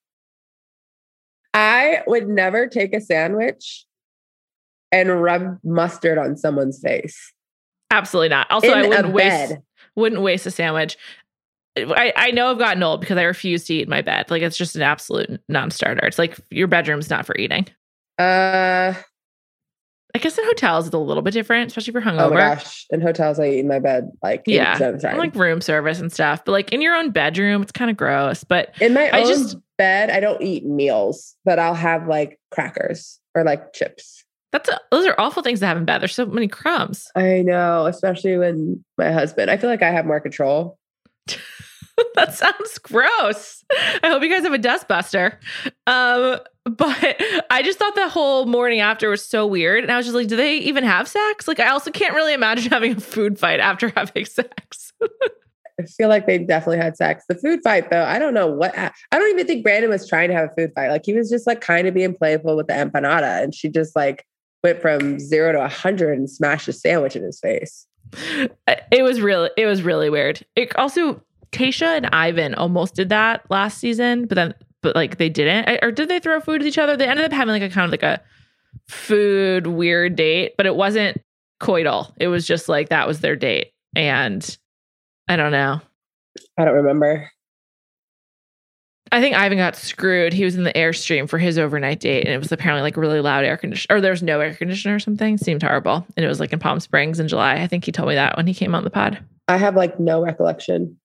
[1.53, 3.85] I would never take a sandwich
[4.91, 7.33] and rub mustard on someone's face.
[7.91, 8.49] Absolutely not.
[8.49, 9.63] Also, in I wouldn't waste, bed.
[9.95, 10.97] Wouldn't waste a sandwich.
[11.77, 14.29] I, I know I've gotten old because I refuse to eat in my bed.
[14.29, 16.05] Like it's just an absolute non-starter.
[16.05, 17.65] It's like your bedroom's not for eating.
[18.19, 18.93] Uh,
[20.13, 22.21] I guess in hotels it's a little bit different, especially for hungover.
[22.23, 22.85] oh my gosh.
[22.89, 24.77] In hotels, I eat in my bed like Yeah.
[25.01, 28.43] Like room service and stuff, but like in your own bedroom, it's kind of gross.
[28.43, 32.37] But In my I own just- bed, I don't eat meals, but I'll have like
[32.51, 34.25] crackers or like chips.
[34.51, 35.99] That's those are awful things to have in bed.
[35.99, 37.09] There's so many crumbs.
[37.15, 40.77] I know, especially when my husband, I feel like I have more control.
[42.15, 43.63] that sounds gross.
[44.03, 45.37] I hope you guys have a dustbuster.
[45.87, 49.83] Um, but I just thought that whole morning after was so weird.
[49.83, 51.47] And I was just like, do they even have sex?
[51.47, 54.93] Like, I also can't really imagine having a food fight after having sex.
[55.79, 57.23] I feel like they definitely had sex.
[57.27, 58.77] The food fight, though, I don't know what.
[58.77, 60.89] I don't even think Brandon was trying to have a food fight.
[60.89, 63.95] Like he was just like kind of being playful with the empanada, and she just
[63.95, 64.25] like
[64.63, 67.87] went from zero to a hundred and smashed a sandwich in his face.
[68.67, 70.45] Uh, it was really, it was really weird.
[70.55, 71.21] It also,
[71.51, 75.83] Tayshia and Ivan almost did that last season, but then, but like they didn't.
[75.83, 76.97] Or did they throw food at each other?
[76.97, 78.21] They ended up having like a kind of like a
[78.87, 81.17] food weird date, but it wasn't
[81.61, 82.13] coital.
[82.17, 83.71] It was just like that was their date.
[83.95, 84.57] And
[85.27, 85.81] I don't know.
[86.57, 87.29] I don't remember.
[89.13, 90.31] I think Ivan got screwed.
[90.31, 93.19] He was in the airstream for his overnight date, and it was apparently like really
[93.19, 95.37] loud air conditioner, or there was no air conditioner or something.
[95.37, 97.55] Seemed horrible, and it was like in Palm Springs in July.
[97.55, 99.21] I think he told me that when he came on the pod.
[99.49, 100.97] I have like no recollection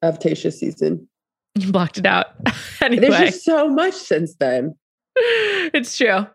[0.00, 1.06] of Tayshia's season.
[1.54, 2.28] You blocked it out.
[2.80, 3.00] anyway.
[3.00, 4.74] There's anyway, just so much since then.
[5.16, 6.26] it's true.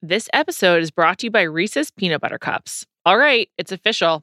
[0.00, 2.86] This episode is brought to you by Reese's Peanut Butter Cups.
[3.04, 4.22] All right, it's official.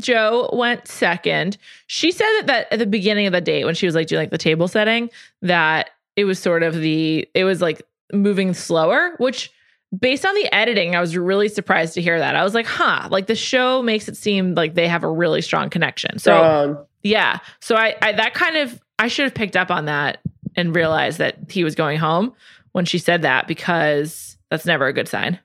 [0.00, 1.56] Joe went second.
[1.86, 4.22] She said that, that at the beginning of the date, when she was like doing
[4.22, 5.10] like the table setting,
[5.42, 7.82] that it was sort of the, it was like
[8.12, 9.52] moving slower, which
[9.98, 12.36] based on the editing, I was really surprised to hear that.
[12.36, 15.42] I was like, huh, like the show makes it seem like they have a really
[15.42, 16.18] strong connection.
[16.18, 16.86] So, Strong.
[17.02, 17.38] yeah.
[17.60, 20.18] So I, I, that kind of, I should have picked up on that
[20.56, 22.34] and realized that he was going home
[22.72, 25.38] when she said that because that's never a good sign.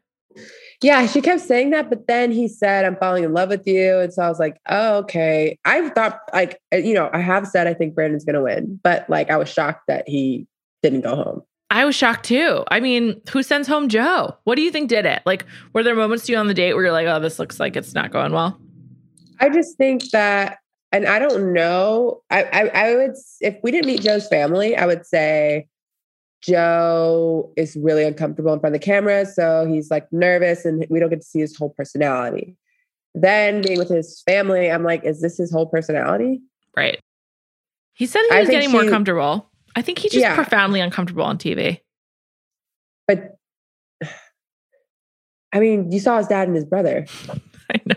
[0.85, 3.97] Yeah, she kept saying that, but then he said, I'm falling in love with you.
[3.97, 5.57] And so I was like, oh, okay.
[5.65, 8.79] I thought, like, uh, you know, I have said I think Brandon's going to win,
[8.83, 10.45] but like, I was shocked that he
[10.83, 11.41] didn't go home.
[11.71, 12.63] I was shocked too.
[12.67, 14.37] I mean, who sends home Joe?
[14.43, 15.23] What do you think did it?
[15.25, 17.59] Like, were there moments to you on the date where you're like, oh, this looks
[17.59, 18.61] like it's not going well?
[19.39, 20.59] I just think that,
[20.91, 24.85] and I don't know, I, I, I would, if we didn't meet Joe's family, I
[24.85, 25.65] would say
[26.45, 29.25] Joe is really uncomfortable in front of the camera.
[29.25, 32.55] So he's like nervous and we don't get to see his whole personality.
[33.13, 36.41] Then being with his family, I'm like, is this his whole personality?
[36.75, 36.99] Right.
[37.93, 39.49] He said he was getting more comfortable.
[39.75, 40.35] I think he's just Yeah.
[40.35, 41.79] profoundly uncomfortable on TV.
[43.07, 43.35] But
[45.53, 47.05] I mean, you saw his dad and his brother,
[47.73, 47.95] I know.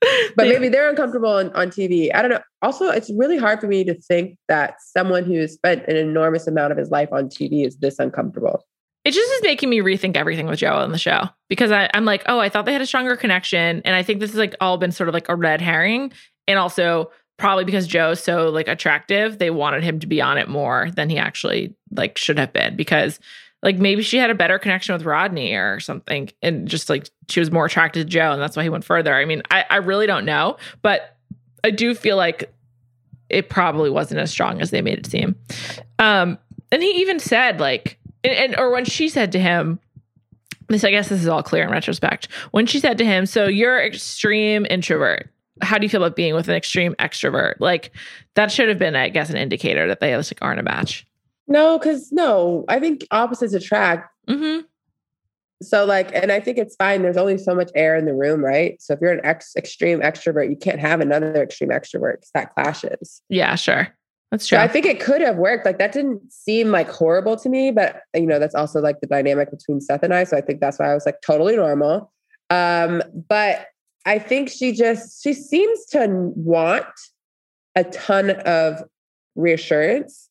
[0.36, 2.10] but maybe they're uncomfortable on, on TV.
[2.14, 2.40] I don't know.
[2.62, 6.72] Also, it's really hard for me to think that someone who's spent an enormous amount
[6.72, 8.64] of his life on TV is this uncomfortable.
[9.04, 12.04] it just is making me rethink everything with Joe on the show because I, I'm
[12.04, 13.82] like, oh, I thought they had a stronger connection.
[13.84, 16.12] And I think this is like all been sort of like a red herring.
[16.48, 20.48] And also probably because Joe's so like attractive, they wanted him to be on it
[20.48, 23.18] more than he actually like should have been because
[23.62, 26.30] like maybe she had a better connection with Rodney or something.
[26.42, 29.14] And just like she was more attracted to Joe and that's why he went further.
[29.14, 31.16] I mean, I, I really don't know, but
[31.62, 32.52] I do feel like
[33.28, 35.36] it probably wasn't as strong as they made it seem.
[35.98, 36.38] Um,
[36.72, 39.78] and he even said like, and, and or when she said to him,
[40.68, 42.28] this I guess this is all clear in retrospect.
[42.52, 45.28] When she said to him, "So you're extreme introvert.
[45.62, 47.90] How do you feel about being with an extreme extrovert?" Like
[48.34, 51.06] that should have been, I guess, an indicator that they just like aren't a match.
[51.50, 54.08] No, because no, I think opposites attract.
[54.28, 54.60] Mm-hmm.
[55.62, 57.02] So like, and I think it's fine.
[57.02, 58.80] There's only so much air in the room, right?
[58.80, 62.54] So if you're an ex extreme extrovert, you can't have another extreme extrovert because that
[62.54, 63.20] clashes.
[63.28, 63.88] Yeah, sure.
[64.30, 64.56] That's true.
[64.56, 65.66] So I think it could have worked.
[65.66, 69.06] Like that didn't seem like horrible to me, but you know, that's also like the
[69.06, 70.24] dynamic between Seth and I.
[70.24, 72.12] So I think that's why I was like totally normal.
[72.48, 73.66] Um, but
[74.06, 76.86] I think she just she seems to want
[77.74, 78.82] a ton of
[79.34, 80.29] reassurance.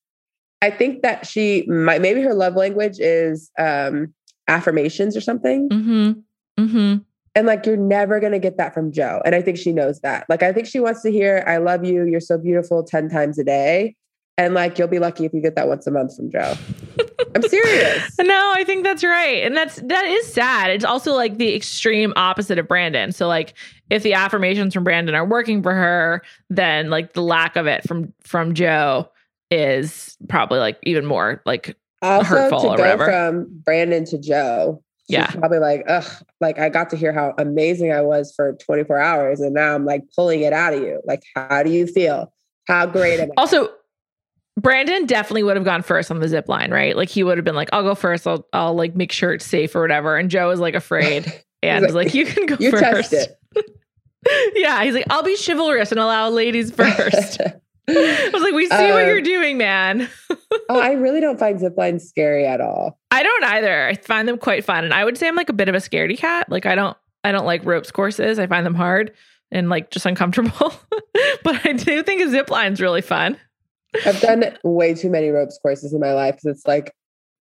[0.62, 4.14] I think that she might maybe her love language is um
[4.48, 5.70] affirmations or something.
[5.70, 6.12] mm-hmm.
[6.60, 6.98] Mm-hmm.
[7.36, 9.22] And like, you're never going to get that from Joe.
[9.24, 10.26] And I think she knows that.
[10.28, 12.06] Like, I think she wants to hear, I love you.
[12.06, 13.96] You're so beautiful 10 times a day.
[14.38, 16.56] And like, you'll be lucky if you get that once a month from Joe.
[17.36, 18.16] I'm serious.
[18.20, 19.44] No, I think that's right.
[19.44, 20.72] And that's that is sad.
[20.72, 23.12] It's also like the extreme opposite of Brandon.
[23.12, 23.54] So like
[23.90, 27.88] if the affirmations from Brandon are working for her, then like the lack of it
[27.88, 29.10] from from Joe
[29.52, 33.06] is probably like even more like Also, hurtful to or go whatever.
[33.06, 35.28] from Brandon to Joe, she's Yeah.
[35.32, 36.06] probably like, ugh,
[36.40, 39.40] like I got to hear how amazing I was for 24 hours.
[39.40, 41.02] And now I'm like pulling it out of you.
[41.06, 42.32] Like, how do you feel?
[42.68, 43.34] How great am I?
[43.38, 43.70] Also,
[44.60, 46.96] Brandon definitely would have gone first on the zip line, right?
[46.96, 48.28] Like he would have been like, "I'll go first.
[48.28, 51.32] I'll I'll like make sure it's safe or whatever." And Joe is like afraid
[51.64, 53.14] and like, like, "You can go You first."
[54.56, 57.40] yeah, he's like, "I'll be chivalrous and allow ladies first.
[57.98, 60.08] I was like, "We see what Um, you're doing, man."
[60.70, 63.00] oh, I really don't find zip lines scary at all.
[63.12, 63.88] I don't either.
[63.88, 65.80] I find them quite fun, and I would say I'm like a bit of a
[65.80, 66.50] scaredy cat.
[66.50, 68.40] Like I don't I don't like ropes courses.
[68.40, 69.12] I find them hard
[69.52, 70.74] and like just uncomfortable.
[71.44, 73.38] but I do think a zip line's really fun.
[74.06, 76.94] I've done way too many ropes courses in my life because it's like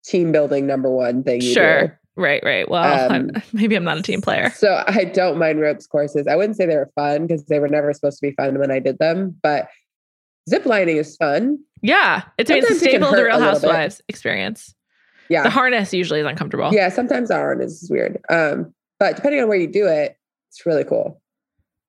[0.03, 1.41] team building number one thing.
[1.41, 1.87] Sure.
[1.87, 1.93] do.
[2.15, 2.67] Right, right.
[2.69, 4.49] Well, I'm- Um, maybe I'm not a team player.
[4.49, 6.27] So I don't mind ropes courses.
[6.27, 8.71] I wouldn't say they were fun because they were never supposed to be fun when
[8.71, 9.69] I did them, but
[10.49, 11.59] zip lining is fun.
[11.81, 13.69] Yeah, it's, it's a Sometimes it can staple of the Real a little bit.
[13.69, 14.75] Housewives experience.
[15.29, 15.43] Yeah.
[15.43, 16.73] The harness usually is uncomfortable.
[16.73, 18.19] Yeah, sometimes the harness is weird.
[18.29, 20.17] Um, but depending on where you do it,
[20.49, 21.21] it's really cool.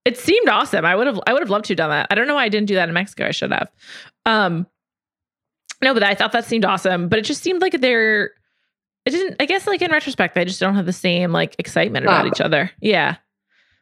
[0.04, 0.84] It seemed awesome.
[0.84, 2.06] I would have I would have loved to have done that.
[2.10, 3.26] I don't know why I didn't do that in Mexico.
[3.26, 3.70] I should have.
[4.26, 4.66] Um
[5.82, 7.08] no, but I thought that seemed awesome.
[7.08, 8.32] But it just seemed like they're
[9.06, 12.04] it didn't I guess like in retrospect, they just don't have the same like excitement
[12.04, 12.28] about Ah.
[12.28, 12.70] each other.
[12.80, 13.16] Yeah.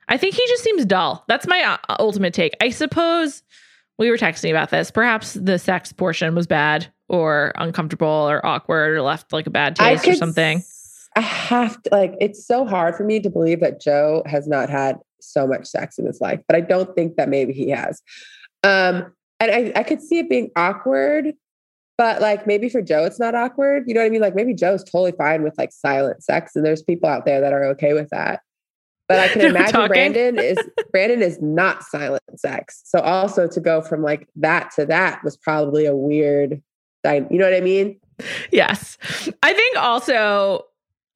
[0.08, 1.24] I think he just seems dull.
[1.28, 2.56] That's my uh, ultimate take.
[2.62, 3.42] I suppose
[3.98, 4.90] we were texting about this.
[4.90, 9.76] Perhaps the sex portion was bad or uncomfortable or awkward or left like a bad
[9.76, 10.62] taste or something.
[11.16, 14.70] I have to like it's so hard for me to believe that Joe has not
[14.70, 18.02] had so much sex in his life, but I don't think that maybe he has.
[18.62, 21.32] Um, and I, I could see it being awkward,
[21.96, 23.84] but like maybe for Joe it's not awkward.
[23.86, 24.20] You know what I mean?
[24.20, 27.52] Like maybe Joe's totally fine with like silent sex, and there's people out there that
[27.52, 28.42] are okay with that.
[29.08, 29.88] But I can They're imagine talking.
[29.88, 30.58] Brandon is
[30.92, 32.82] Brandon is not silent sex.
[32.84, 36.62] So also to go from like that to that was probably a weird
[37.30, 37.98] you know what I mean?
[38.50, 38.98] Yes.
[39.42, 40.66] I think also,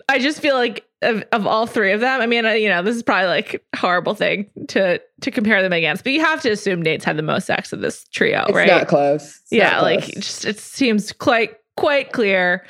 [0.09, 2.97] I just feel like of, of all three of them, I mean, you know, this
[2.97, 6.81] is probably like horrible thing to to compare them against, but you have to assume
[6.81, 8.69] Nate's had the most sex of this trio, It's right?
[8.69, 9.41] not close.
[9.43, 10.09] It's yeah, not like close.
[10.17, 12.65] it just it seems quite quite clear.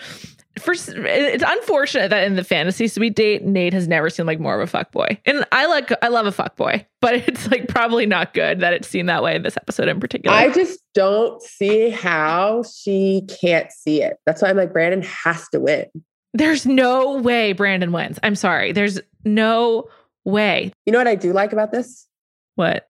[0.58, 4.54] First, it's unfortunate that in the fantasy suite date, Nate has never seemed like more
[4.54, 7.68] of a fuck boy And I like I love a fuck boy but it's like
[7.68, 10.36] probably not good that it seemed that way in this episode in particular.
[10.36, 14.18] I just don't see how she can't see it.
[14.26, 15.86] That's why I'm like, Brandon has to win.
[16.34, 18.18] There's no way Brandon wins.
[18.22, 18.72] I'm sorry.
[18.72, 19.88] There's no
[20.24, 20.72] way.
[20.86, 22.06] You know what I do like about this?
[22.54, 22.88] What?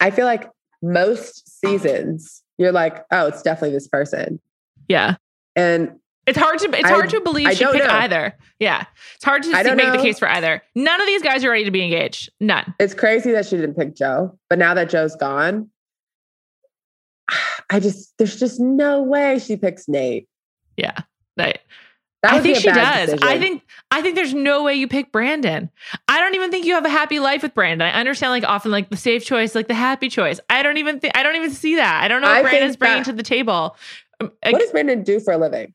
[0.00, 0.50] I feel like
[0.82, 4.40] most seasons, you're like, oh, it's definitely this person.
[4.88, 5.16] Yeah.
[5.56, 7.90] And It's hard to it's I- hard to believe I she picked know.
[7.90, 8.34] either.
[8.58, 8.84] Yeah.
[9.16, 10.62] It's hard to see- make the case for either.
[10.74, 12.30] None of these guys are ready to be engaged.
[12.40, 12.74] None.
[12.80, 14.38] it's crazy that she didn't pick Joe.
[14.48, 15.68] But now that Joe's gone,
[17.70, 20.28] I just, there's just no way she picks Nate.
[20.76, 20.96] Yeah.
[21.36, 21.58] Right.
[22.22, 23.12] That I think she does.
[23.22, 25.68] I think I think there's no way you pick Brandon.
[26.08, 27.86] I don't even think you have a happy life with Brandon.
[27.86, 30.40] I understand like often like the safe choice, like the happy choice.
[30.48, 32.02] I don't even think I don't even see that.
[32.02, 33.76] I don't know I what think Brandon's bringing that- to the table.
[34.24, 35.74] Um, What does Brandon do for a living?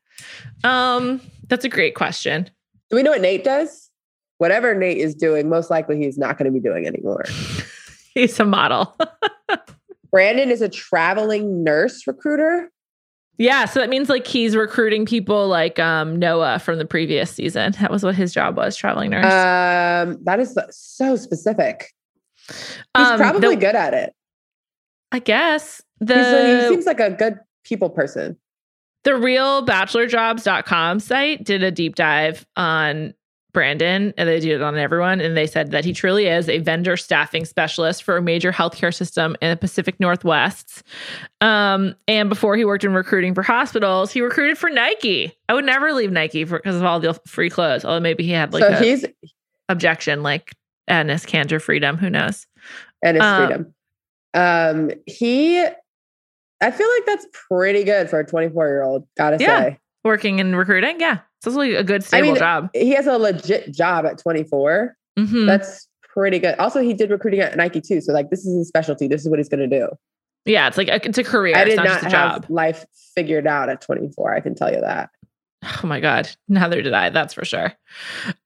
[0.64, 2.48] um, that's a great question.
[2.90, 3.90] Do we know what Nate does?
[4.38, 7.24] Whatever Nate is doing, most likely he's not going to be doing anymore.
[8.14, 8.96] He's a model.
[10.10, 12.68] Brandon is a traveling nurse recruiter.
[13.38, 17.72] Yeah, so that means like he's recruiting people like um Noah from the previous season.
[17.80, 19.24] That was what his job was, traveling nurse.
[19.24, 21.92] Um, that is so specific.
[22.48, 24.12] He's Um, probably the- good at it.
[25.12, 28.36] I guess He's he seems like a good people person.
[29.04, 33.14] the real bachelorjobs.com site did a deep dive on
[33.52, 36.58] Brandon and they did it on everyone and they said that he truly is a
[36.58, 40.84] vendor staffing specialist for a major healthcare system in the Pacific Northwest.
[41.40, 45.36] Um, and before he worked in recruiting for hospitals, he recruited for Nike.
[45.48, 47.84] I would never leave Nike for because of all the free clothes.
[47.84, 49.04] Although maybe he had like so he's
[49.68, 50.52] objection like
[50.86, 51.96] Agnes Cantor freedom.
[51.96, 52.46] Who knows?
[53.02, 53.74] and his Um, freedom.
[54.32, 55.66] Um, he,
[56.60, 59.06] I feel like that's pretty good for a 24 year old.
[59.16, 59.60] Gotta Yeah.
[59.60, 62.70] say, Working in recruiting, yeah, it's also a good I stable mean, job.
[62.74, 64.96] he has a legit job at 24.
[65.18, 65.46] Mhm.
[65.46, 66.54] That's pretty good.
[66.58, 68.00] Also, he did recruiting at Nike too.
[68.00, 69.08] So like, this is his specialty.
[69.08, 69.88] This is what he's going to do.
[70.46, 71.54] Yeah, it's like a, it's a career.
[71.54, 72.46] I it's did not, not just a have job.
[72.50, 74.34] life figured out at 24.
[74.34, 75.10] I can tell you that.
[75.62, 77.10] Oh my god, neither did I.
[77.10, 77.74] That's for sure.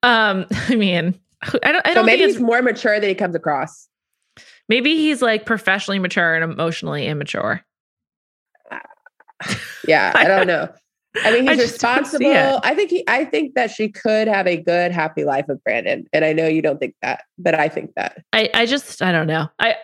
[0.03, 1.15] Um, I mean,
[1.63, 1.87] I don't.
[1.87, 3.89] I So don't maybe think he's more mature than he comes across.
[4.69, 7.65] maybe he's like professionally mature and emotionally immature.
[9.87, 10.69] Yeah, I don't know.
[11.23, 12.61] I mean, he's just responsible.
[12.63, 13.05] I think he.
[13.07, 16.47] I think that she could have a good, happy life with Brandon, and I know
[16.47, 18.23] you don't think that, but I think that.
[18.33, 19.49] I I just I don't know.
[19.59, 19.77] I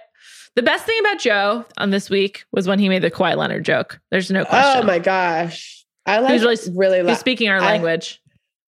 [0.57, 3.65] the best thing about Joe on this week was when he made the Kawhi Leonard
[3.65, 4.01] joke.
[4.11, 4.83] There's no oh question.
[4.83, 8.21] Oh my gosh, I like really- really, really He's speaking our I- language.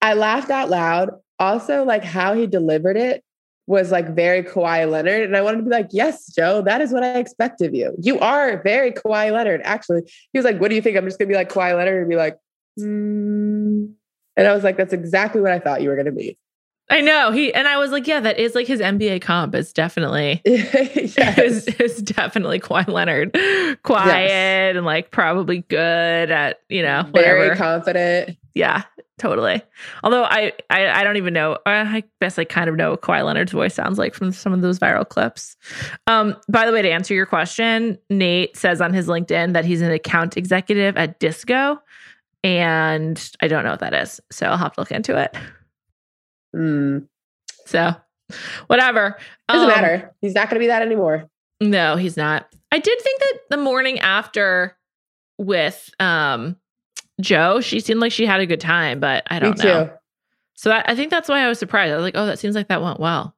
[0.00, 1.10] I laughed out loud.
[1.38, 3.22] Also, like how he delivered it
[3.66, 6.92] was like very Kawhi Leonard, and I wanted to be like, "Yes, Joe, that is
[6.92, 7.94] what I expect of you.
[8.00, 10.02] You are very Kawhi Leonard." Actually,
[10.32, 10.96] he was like, "What do you think?
[10.96, 12.38] I'm just gonna be like Kawhi Leonard and be like."
[12.78, 13.92] "Mm."
[14.36, 16.38] And I was like, "That's exactly what I thought you were gonna be."
[16.88, 19.54] I know he and I was like, yeah, that is like his NBA comp.
[19.56, 21.38] Is definitely yes.
[21.38, 23.36] is, is definitely Kawhi Leonard,
[23.82, 27.46] quiet and like probably good at you know whatever.
[27.46, 28.38] very confident.
[28.54, 28.84] Yeah,
[29.18, 29.62] totally.
[30.02, 31.52] Although I, I, I don't even know.
[31.54, 34.52] uh, I guess I kind of know what Kawhi Leonard's voice sounds like from some
[34.52, 35.56] of those viral clips.
[36.06, 39.80] Um, by the way, to answer your question, Nate says on his LinkedIn that he's
[39.82, 41.80] an account executive at Disco,
[42.44, 45.34] and I don't know what that is, so I'll have to look into it.
[46.54, 46.98] Hmm.
[47.66, 47.94] So,
[48.68, 49.16] whatever.
[49.48, 50.14] Doesn't Um, matter.
[50.20, 51.28] He's not going to be that anymore.
[51.60, 52.46] No, he's not.
[52.70, 54.76] I did think that the morning after
[55.38, 56.56] with um
[57.20, 59.68] Joe, she seemed like she had a good time, but I don't Me too.
[59.68, 59.90] know.
[60.54, 61.92] So that, I think that's why I was surprised.
[61.92, 63.34] I was like, oh, that seems like that went well.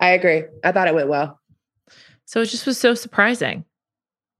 [0.00, 0.44] I agree.
[0.64, 1.40] I thought it went well.
[2.24, 3.64] So it just was so surprising.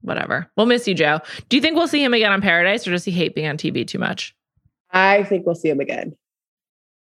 [0.01, 0.51] Whatever.
[0.57, 1.21] We'll miss you, Joe.
[1.49, 3.57] Do you think we'll see him again on Paradise or does he hate being on
[3.57, 4.35] TV too much?
[4.91, 6.17] I think we'll see him again.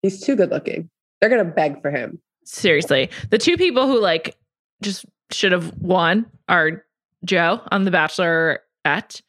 [0.02, 0.88] He's too good looking.
[1.20, 2.20] They're gonna beg for him.
[2.44, 3.10] Seriously.
[3.30, 4.36] The two people who like
[4.82, 6.84] just should have won are
[7.24, 9.22] Joe on The Bachelor Bachelorette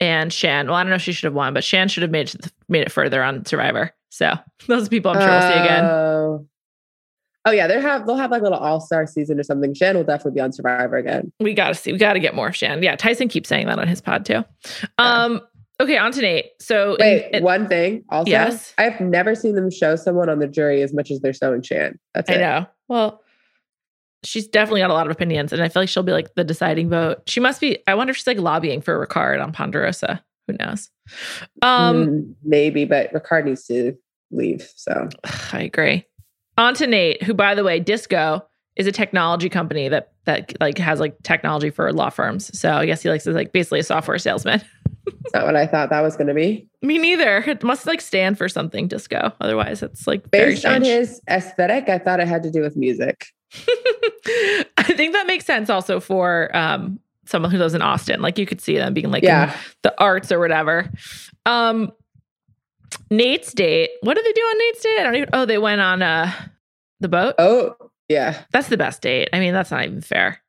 [0.00, 0.66] and Shan.
[0.66, 2.32] Well, I don't know if she should have won, but Shan should have made
[2.68, 3.92] made it further on Survivor.
[4.10, 4.34] So
[4.66, 5.84] those people I'm sure we'll see again.
[5.84, 6.46] Oh.
[7.46, 9.74] Oh yeah, they'll have they'll have like a little all star season or something.
[9.74, 11.30] Shan will definitely be on Survivor again.
[11.40, 11.92] We gotta see.
[11.92, 12.82] We gotta get more Shan.
[12.82, 14.44] Yeah, Tyson keeps saying that on his pod too.
[14.96, 15.42] Um,
[15.78, 16.46] okay, on to Nate.
[16.58, 18.72] So Wait, in- one thing also, Yes.
[18.78, 21.98] I've never seen them show someone on the jury as much as they're showing Shan.
[22.14, 22.38] That's I it.
[22.38, 22.66] know.
[22.88, 23.20] Well,
[24.24, 26.44] she's definitely got a lot of opinions, and I feel like she'll be like the
[26.44, 27.22] deciding vote.
[27.26, 27.78] She must be.
[27.86, 30.22] I wonder if she's like lobbying for Ricard on Ponderosa.
[30.46, 30.90] Who knows?
[31.62, 33.96] Um, Mm, maybe, but Ricard needs to
[34.30, 34.68] leave.
[34.76, 35.08] So
[35.52, 36.04] I agree.
[36.58, 38.44] On to Nate, who, by the way, Disco
[38.76, 42.56] is a technology company that that like has like technology for law firms.
[42.58, 44.62] So I guess he likes is like basically a software salesman.
[45.34, 46.68] not what I thought that was going to be.
[46.82, 47.38] Me neither.
[47.38, 49.32] It must like stand for something, Disco.
[49.40, 52.76] Otherwise, it's like very Based on his aesthetic, I thought it had to do with
[52.76, 53.26] music.
[54.76, 58.20] I think that makes sense also for um someone who lives in Austin.
[58.20, 59.56] Like you could see them being like yeah.
[59.82, 60.90] the arts or whatever.
[61.46, 61.92] Um
[63.10, 63.90] Nate's date.
[64.02, 65.00] What did they do on Nate's date?
[65.00, 66.32] I don't even oh, they went on uh
[67.00, 67.34] the boat.
[67.38, 67.74] Oh,
[68.08, 68.42] yeah.
[68.52, 69.28] That's the best date.
[69.32, 70.40] I mean, that's not even fair.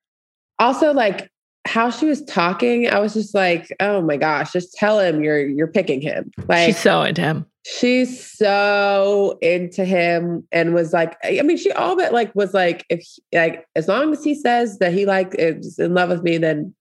[0.59, 1.29] Also, like
[1.65, 5.45] how she was talking, I was just like, oh my gosh, just tell him you're
[5.45, 6.31] you're picking him.
[6.47, 7.45] Like She's so into him.
[7.65, 12.85] She's so into him and was like i mean she all but like was like
[12.89, 13.03] if
[13.33, 16.73] like as long as he says that he like is in love with me then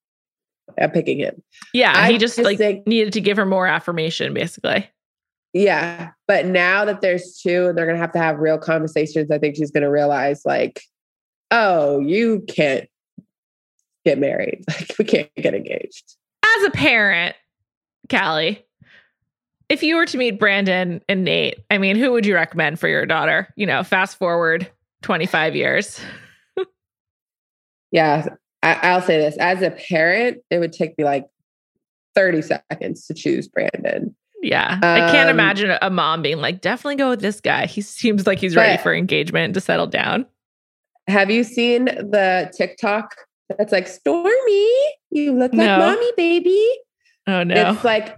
[0.78, 1.42] i'm picking him.
[1.72, 4.88] Yeah, I he just, just like think- needed to give her more affirmation, basically.
[5.54, 9.38] yeah but now that there's two and they're gonna have to have real conversations i
[9.38, 10.82] think she's gonna realize like
[11.50, 12.88] oh you can't
[14.04, 14.64] get married.
[14.68, 16.16] Like we can't get engaged.
[16.44, 17.34] As a parent,
[18.10, 18.63] Callie,
[19.68, 22.88] if you were to meet Brandon and Nate, I mean, who would you recommend for
[22.88, 23.48] your daughter?
[23.56, 24.70] You know, fast forward
[25.02, 26.00] 25 years.
[27.90, 28.26] yeah
[28.62, 31.26] I, i'll say this as a parent it would take me like
[32.14, 34.78] 30 seconds to choose brandon Yeah.
[34.82, 37.64] I can't Um, imagine a mom being like, definitely go with this guy.
[37.66, 40.26] He seems like he's ready for engagement to settle down.
[41.08, 43.14] Have you seen the TikTok
[43.58, 44.68] that's like, Stormy,
[45.10, 45.78] you look like No.
[45.78, 46.68] mommy, baby?
[47.26, 47.72] Oh, no.
[47.72, 48.16] It's like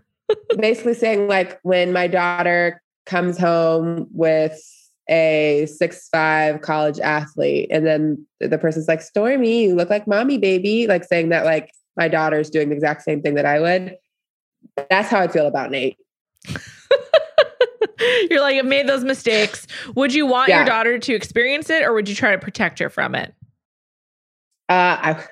[0.59, 4.61] basically saying, like, when my daughter comes home with
[5.09, 10.39] a six five college athlete, and then the person's like, Stormy, you look like mommy,
[10.39, 13.97] baby, like saying that, like, my daughter's doing the exact same thing that I would.
[14.91, 15.97] That's how I feel about Nate.
[18.31, 19.66] You're like, I've made those mistakes.
[19.95, 22.91] Would you want your daughter to experience it or would you try to protect her
[22.91, 23.35] from it?
[24.68, 25.24] Uh, I,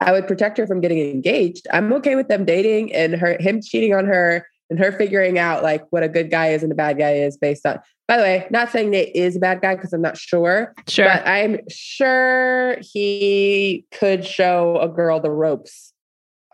[0.00, 1.66] I would protect her from getting engaged.
[1.72, 5.62] I'm okay with them dating and her him cheating on her and her figuring out
[5.62, 7.78] like what a good guy is and a bad guy is based on.
[8.08, 11.06] By the way, not saying Nate is a bad guy because I'm not sure, Sure.
[11.06, 15.92] but I'm sure he could show a girl the ropes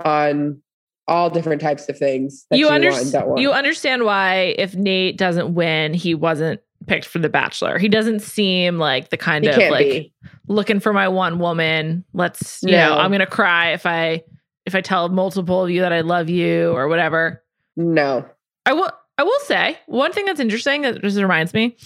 [0.05, 0.63] on
[1.09, 3.41] all different types of things that you, under- want and don't want.
[3.41, 7.79] you understand why if Nate doesn't win, he wasn't picked for The Bachelor.
[7.79, 10.13] He doesn't seem like the kind he of like be.
[10.49, 12.05] looking for my one woman.
[12.13, 14.25] Let's, you know, I'm gonna cry if I
[14.67, 17.43] if I tell multiple of you that I love you or whatever.
[17.77, 18.25] No.
[18.67, 21.77] I will I will say one thing that's interesting that just reminds me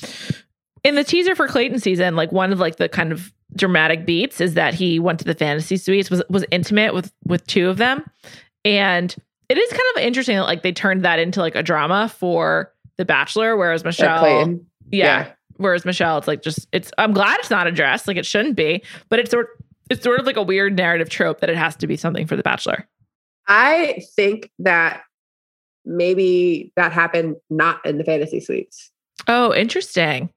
[0.85, 4.41] in the teaser for Clayton season, like one of like the kind of dramatic beats
[4.41, 7.77] is that he went to the fantasy suites was was intimate with with two of
[7.77, 8.05] them,
[8.65, 9.15] and
[9.49, 12.73] it is kind of interesting that like they turned that into like a drama for
[12.99, 14.61] The Bachelor, whereas Michelle,
[14.91, 14.99] Clayton.
[14.99, 16.91] yeah, whereas Michelle, it's like just it's.
[16.99, 19.49] I'm glad it's not addressed, like it shouldn't be, but it's sort
[19.91, 22.37] it's sort of like a weird narrative trope that it has to be something for
[22.37, 22.87] The Bachelor.
[23.49, 25.03] I think that
[25.85, 28.91] maybe that happened not in the fantasy suites.
[29.29, 30.31] Oh, interesting.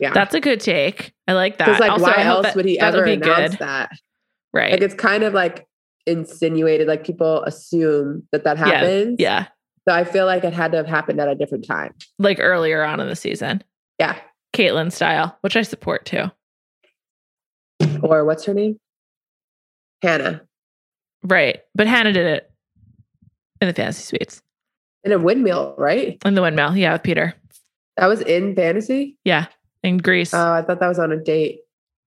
[0.00, 0.12] Yeah.
[0.12, 1.12] That's a good take.
[1.28, 1.66] I like that.
[1.66, 3.58] Because like, Also, why else that- would he ever be announce good?
[3.60, 3.90] that?
[4.52, 4.72] Right.
[4.72, 5.66] Like, it's kind of like
[6.06, 6.88] insinuated.
[6.88, 9.16] Like people assume that that happens.
[9.20, 9.46] yeah.
[9.88, 11.94] So I feel like it had to have happened at a different time.
[12.18, 13.62] Like earlier on in the season.
[14.00, 14.18] Yeah.
[14.56, 16.30] Kaitlyn style, which I support too.
[18.02, 18.78] Or what's her name?
[20.02, 20.40] Hannah
[21.22, 21.60] Right.
[21.74, 22.50] But Hannah did it
[23.60, 24.40] in the fantasy suites.
[25.04, 26.16] in a windmill, right?
[26.24, 26.74] In the windmill.
[26.74, 27.34] Yeah, with Peter.
[27.98, 29.18] That was in fantasy.
[29.24, 29.46] Yeah.
[29.82, 30.32] In Greece.
[30.32, 31.60] Oh, I thought that was on a date.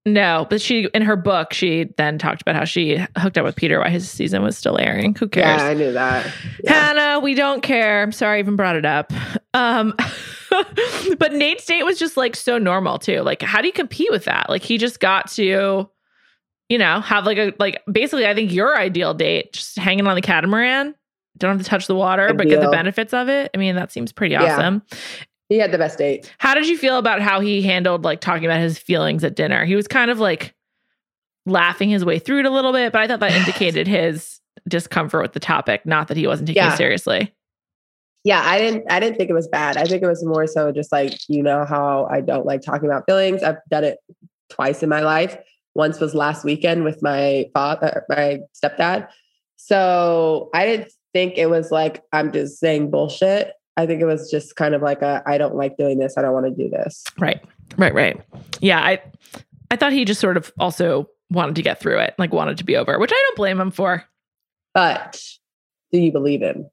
[0.05, 3.55] No, but she in her book she then talked about how she hooked up with
[3.55, 5.15] Peter while his season was still airing.
[5.15, 5.61] Who cares?
[5.61, 6.29] Yeah, I knew that.
[6.61, 6.73] Yeah.
[6.73, 8.03] Hannah, we don't care.
[8.03, 9.13] I'm sorry I even brought it up.
[9.53, 9.93] Um
[11.17, 13.21] but Nate's date was just like so normal too.
[13.21, 14.49] Like how do you compete with that?
[14.49, 15.89] Like he just got to
[16.69, 20.15] you know, have like a like basically I think your ideal date just hanging on
[20.15, 20.95] the catamaran.
[21.37, 23.51] Don't have to touch the water, but get the benefits of it.
[23.55, 24.79] I mean, that seems pretty Yeah.
[25.49, 26.33] He had the best date.
[26.39, 29.65] How did you feel about how he handled like talking about his feelings at dinner?
[29.65, 30.53] He was kind of like
[31.45, 35.21] laughing his way through it a little bit, but I thought that indicated his discomfort
[35.21, 36.73] with the topic, not that he wasn't taking Yeah.
[36.73, 37.33] it seriously.
[38.23, 39.75] Yeah, I didn't I didn't think it was bad.
[39.75, 42.87] I think it was more so just like, you know how I don't like talking
[42.87, 43.43] about feelings.
[43.43, 43.97] I've done it
[44.49, 45.37] twice in my life.
[45.75, 49.09] Once was last weekend with my father, uh, my stepdad.
[49.57, 53.51] So I didn't think it was like I'm just saying bullshit.
[53.75, 56.17] I think it was just kind of like a I don't like doing this.
[56.17, 57.03] I don't want to do this.
[57.19, 57.43] Right.
[57.77, 58.21] Right, right.
[58.59, 59.01] Yeah, I
[59.71, 62.63] I thought he just sort of also wanted to get through it, like wanted to
[62.63, 64.03] be over, which I don't blame him for.
[64.73, 65.21] But
[65.91, 66.69] do you believe him?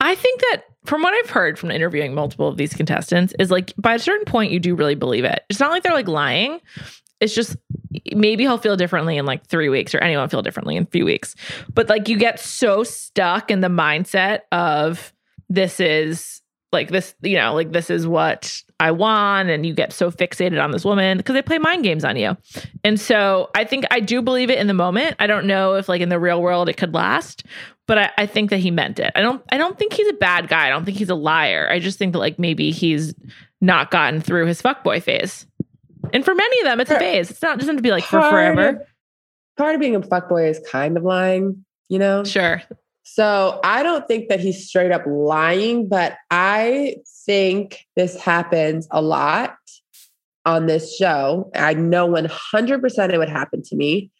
[0.00, 3.72] I think that from what I've heard from interviewing multiple of these contestants is like
[3.76, 5.44] by a certain point you do really believe it.
[5.50, 6.60] It's not like they're like lying.
[7.20, 7.56] It's just
[8.14, 11.04] maybe he'll feel differently in like 3 weeks or anyone feel differently in a few
[11.04, 11.36] weeks.
[11.74, 15.12] But like you get so stuck in the mindset of
[15.50, 16.40] this is
[16.72, 20.62] like this, you know, like this is what I want and you get so fixated
[20.62, 22.36] on this woman because they play mind games on you.
[22.82, 25.16] And so I think I do believe it in the moment.
[25.20, 27.44] I don't know if like in the real world it could last,
[27.86, 29.12] but I, I think that he meant it.
[29.14, 30.66] I don't I don't think he's a bad guy.
[30.66, 31.68] I don't think he's a liar.
[31.70, 33.14] I just think that like maybe he's
[33.60, 35.46] not gotten through his fuckboy phase.
[36.12, 37.30] And for many of them, it's a phase.
[37.30, 38.68] It's not doesn't have to be like for Part forever.
[38.68, 38.82] of-
[39.58, 42.24] part of being a fuckboy is kind of lying, you know?
[42.24, 42.62] Sure.
[43.12, 49.02] So I don't think that he's straight up lying, but I think this happens a
[49.02, 49.56] lot
[50.46, 51.50] on this show.
[51.56, 54.12] I know 100% it would happen to me.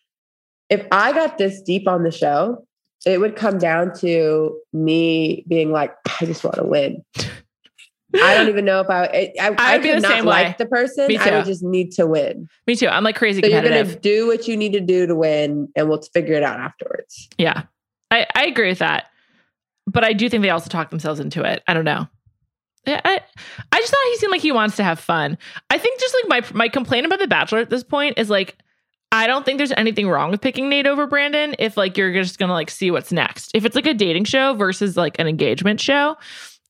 [0.71, 2.67] If I got this deep on the show,
[3.07, 7.05] it would come down to me being like, I just want to win.
[8.13, 10.47] I don't even know if I, I, I, I I would be the same way.
[10.47, 11.07] like the person.
[11.07, 12.49] Me I would just need to win.
[12.67, 12.89] Me too.
[12.89, 15.69] I'm like crazy So you're going to do what you need to do to win,
[15.77, 17.29] and we'll figure it out afterwards.
[17.39, 17.63] Yeah.
[18.11, 19.07] I, I agree with that.
[19.87, 21.63] But I do think they also talk themselves into it.
[21.67, 22.07] I don't know.
[22.87, 23.21] I,
[23.73, 25.37] I just thought he seemed like he wants to have fun.
[25.69, 28.57] I think just like my my complaint about The Bachelor at this point is like
[29.13, 32.39] I don't think there's anything wrong with picking Nate over Brandon if like you're just
[32.39, 33.51] gonna like see what's next.
[33.55, 36.17] If it's like a dating show versus like an engagement show,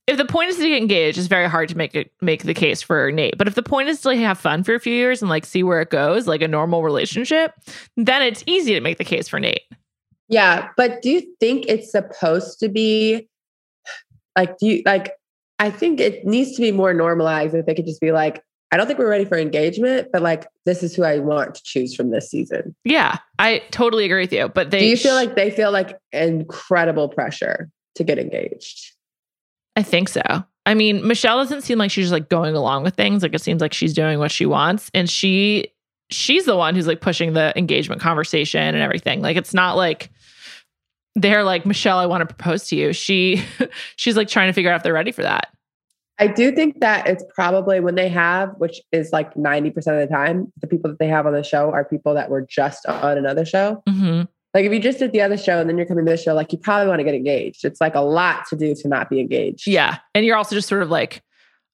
[0.06, 2.54] if the point is to get engaged, it's very hard to make it make the
[2.54, 3.38] case for Nate.
[3.38, 5.46] But if the point is to like have fun for a few years and like
[5.46, 7.52] see where it goes, like a normal relationship,
[7.96, 9.62] then it's easy to make the case for Nate.
[10.30, 13.28] Yeah, but do you think it's supposed to be
[14.36, 15.12] like do you like
[15.58, 18.78] I think it needs to be more normalized if they could just be like, I
[18.78, 21.94] don't think we're ready for engagement, but like this is who I want to choose
[21.94, 22.74] from this season.
[22.84, 24.48] Yeah, I totally agree with you.
[24.48, 28.92] But they do you feel like they feel like incredible pressure to get engaged?
[29.76, 30.22] I think so.
[30.64, 33.22] I mean, Michelle doesn't seem like she's just like going along with things.
[33.22, 35.72] Like it seems like she's doing what she wants, and she
[36.10, 39.20] she's the one who's like pushing the engagement conversation and everything.
[39.20, 40.10] Like it's not like
[41.14, 42.92] they're like Michelle, I want to propose to you.
[42.92, 43.42] She
[43.96, 45.48] she's like trying to figure out if they're ready for that.
[46.18, 50.06] I do think that it's probably when they have, which is like 90% of the
[50.06, 53.16] time, the people that they have on the show are people that were just on
[53.16, 53.82] another show.
[53.88, 56.22] hmm Like if you just did the other show and then you're coming to this
[56.22, 57.64] show, like you probably want to get engaged.
[57.64, 59.66] It's like a lot to do to not be engaged.
[59.66, 61.22] Yeah, and you're also just sort of like.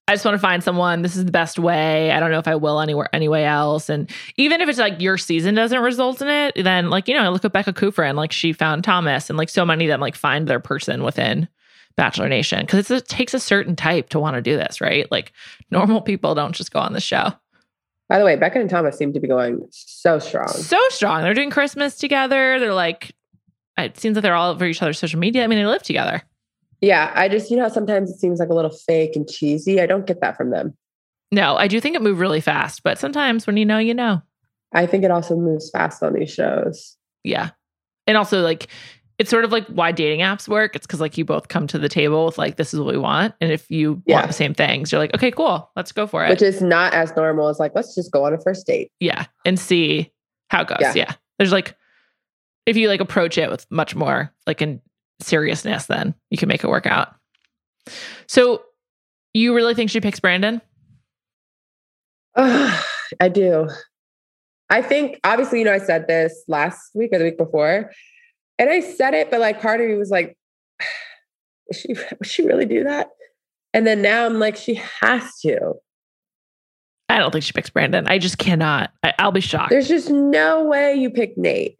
[0.09, 1.03] I just want to find someone.
[1.03, 2.13] This is the best way.
[2.13, 3.89] I don't know if I will anywhere anyway else.
[3.89, 7.31] And even if it's like your season doesn't result in it, then like you know,
[7.33, 10.15] look at Becca Kufrin, like she found Thomas, and like so many of them like
[10.15, 11.49] find their person within
[11.97, 15.11] Bachelor Nation because it takes a certain type to want to do this, right?
[15.11, 15.33] Like
[15.71, 17.33] normal people don't just go on the show.
[18.09, 20.49] By the way, Becca and Thomas seem to be going so strong.
[20.49, 21.23] So strong.
[21.23, 22.61] They're doing Christmas together.
[22.61, 23.13] They're like,
[23.77, 25.43] it seems that they're all over each other's social media.
[25.43, 26.23] I mean, they live together.
[26.81, 29.81] Yeah, I just, you know, sometimes it seems like a little fake and cheesy.
[29.81, 30.77] I don't get that from them.
[31.33, 34.23] No, I do think it moved really fast, but sometimes when you know, you know.
[34.73, 36.97] I think it also moves fast on these shows.
[37.25, 37.51] Yeah.
[38.07, 38.69] And also like
[39.19, 40.77] it's sort of like why dating apps work.
[40.77, 42.99] It's because like you both come to the table with like this is what we
[42.99, 43.35] want.
[43.41, 44.17] And if you Yeah.
[44.17, 46.29] want the same things, you're like, okay, cool, let's go for it.
[46.29, 48.91] Which is not as normal as like, let's just go on a first date.
[49.01, 49.25] yeah.
[49.47, 50.13] And see
[50.51, 50.79] how it goes.
[50.81, 50.93] Yeah.
[50.95, 51.13] Yeah.
[51.39, 51.75] There's like
[52.67, 54.81] if you like approach it with much more like in
[55.21, 57.15] seriousness, then you can make it work out.
[58.27, 58.63] So
[59.35, 60.61] you really think she picks Brandon?
[62.37, 62.85] Ugh,
[63.21, 63.69] I do.
[64.69, 67.93] I think obviously, you know, I said this last week or the week before,
[68.59, 70.37] and I said it, but like part of me was like,
[71.69, 73.09] would she would she really do that?
[73.73, 75.75] And then now I'm like, she has to.
[77.09, 78.07] I don't think she picks Brandon.
[78.09, 78.91] I just cannot.
[79.05, 79.71] I, I'll be shocked.
[79.71, 81.77] There's just no way you pick Nate.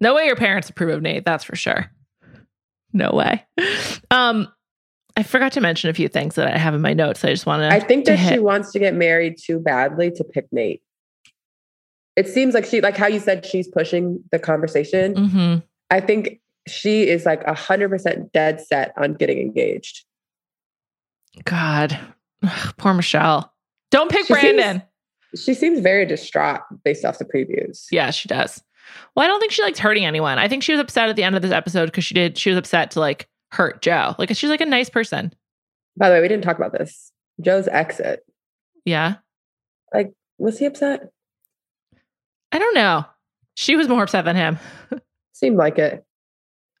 [0.00, 1.24] no way your parents approve of Nate.
[1.24, 1.90] That's for sure.
[2.92, 3.44] No way.
[4.10, 4.48] Um,
[5.16, 7.24] I forgot to mention a few things that I have in my notes.
[7.24, 7.68] I just want to.
[7.68, 10.82] I think that she wants to get married too badly to pick Nate.
[12.16, 15.14] It seems like she, like how you said she's pushing the conversation.
[15.16, 15.54] hmm
[15.90, 20.04] I think she is like a hundred percent dead set on getting engaged.
[21.44, 21.98] God,
[22.42, 23.52] Ugh, poor Michelle.
[23.90, 24.82] Don't pick She seems- Brandon.
[25.34, 27.86] She seems very distraught based off the previews.
[27.90, 28.62] Yeah, she does.
[29.14, 30.38] Well, I don't think she likes hurting anyone.
[30.38, 32.38] I think she was upset at the end of this episode because she did.
[32.38, 34.14] She was upset to like hurt Joe.
[34.18, 35.32] Like she's like a nice person.
[35.96, 37.12] By the way, we didn't talk about this.
[37.40, 38.24] Joe's exit.
[38.84, 39.16] Yeah,
[39.94, 41.10] Like, Was he upset?
[42.50, 43.04] I don't know.
[43.54, 44.58] She was more upset than him.
[45.32, 46.04] Seemed like it.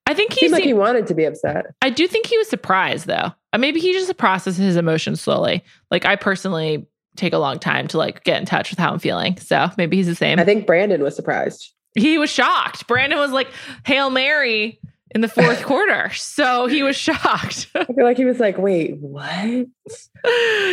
[0.06, 0.40] I think he.
[0.40, 1.66] Seemed like he wanted to be upset.
[1.80, 3.32] I do think he was surprised though.
[3.52, 5.62] Uh, Maybe he just processes his emotions slowly.
[5.90, 6.86] Like I personally
[7.16, 9.36] take a long time to like get in touch with how I'm feeling.
[9.38, 10.38] So maybe he's the same.
[10.38, 11.72] I think Brandon was surprised.
[11.94, 12.86] He was shocked.
[12.86, 13.48] Brandon was like
[13.84, 14.80] Hail Mary
[15.14, 16.10] in the fourth quarter.
[16.14, 17.68] So he was shocked.
[17.74, 19.66] I feel like he was like, "Wait, what?"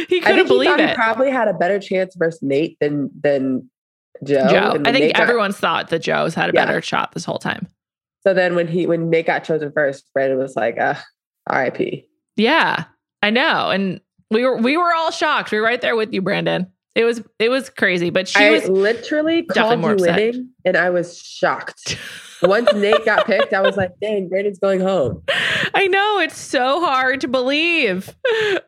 [0.08, 0.96] he couldn't he believe he it.
[0.96, 3.70] probably had a better chance versus Nate than than
[4.24, 4.48] Joe.
[4.50, 4.70] Joe.
[4.86, 6.66] I think Nate got- everyone's thought that Joe's had a Yeah.
[6.66, 7.68] better shot this whole time.
[8.26, 10.96] So then when he when Nate got chosen first, Brandon was like, uh,
[11.48, 12.06] R.I.P.
[12.36, 12.84] Yeah,
[13.24, 13.70] I know.
[13.70, 15.52] And we were we were all shocked.
[15.52, 16.68] We were right there with you, Brandon.
[17.00, 20.90] It was it was crazy, but she I was literally called you winning, and I
[20.90, 21.98] was shocked.
[22.42, 25.24] Once Nate got picked, I was like, "Dang, Brandon's going home."
[25.74, 28.14] I know it's so hard to believe.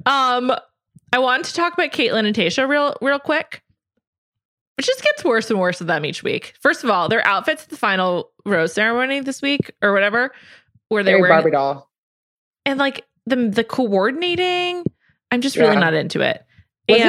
[0.05, 0.49] Um,
[1.11, 3.63] I wanted to talk about Kaitlyn and Tayshia real real quick.
[4.77, 6.53] It just gets worse and worse with them each week.
[6.61, 10.31] First of all, their outfits at the final rose ceremony this week or whatever,
[10.87, 11.91] where they're wearing Barbie doll.
[12.65, 14.85] and like the the coordinating.
[15.31, 15.79] I'm just really Yeah.
[15.81, 16.41] not into it.
[16.87, 17.03] Was it-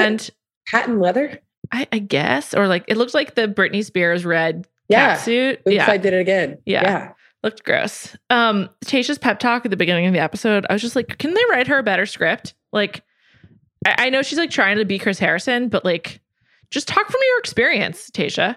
[0.67, 1.39] and Patent leather.
[1.73, 5.17] I, I guess, or like it looked like the Britney Spears red Yeah.
[5.17, 5.59] catsuit.
[5.67, 6.59] Oops, yeah, I did it again.
[6.67, 6.83] Yeah.
[6.83, 7.13] yeah.
[7.43, 8.17] looked gross.
[8.31, 11.35] Um, Tayshia's pep talk at the beginning of the episode, I was just like, can
[11.35, 12.55] they write her a better script?
[12.73, 13.03] Like,
[13.87, 16.21] I, I know she's like trying to be Chris Harrison, but like,
[16.71, 18.57] just talk from your experience, Tayshia.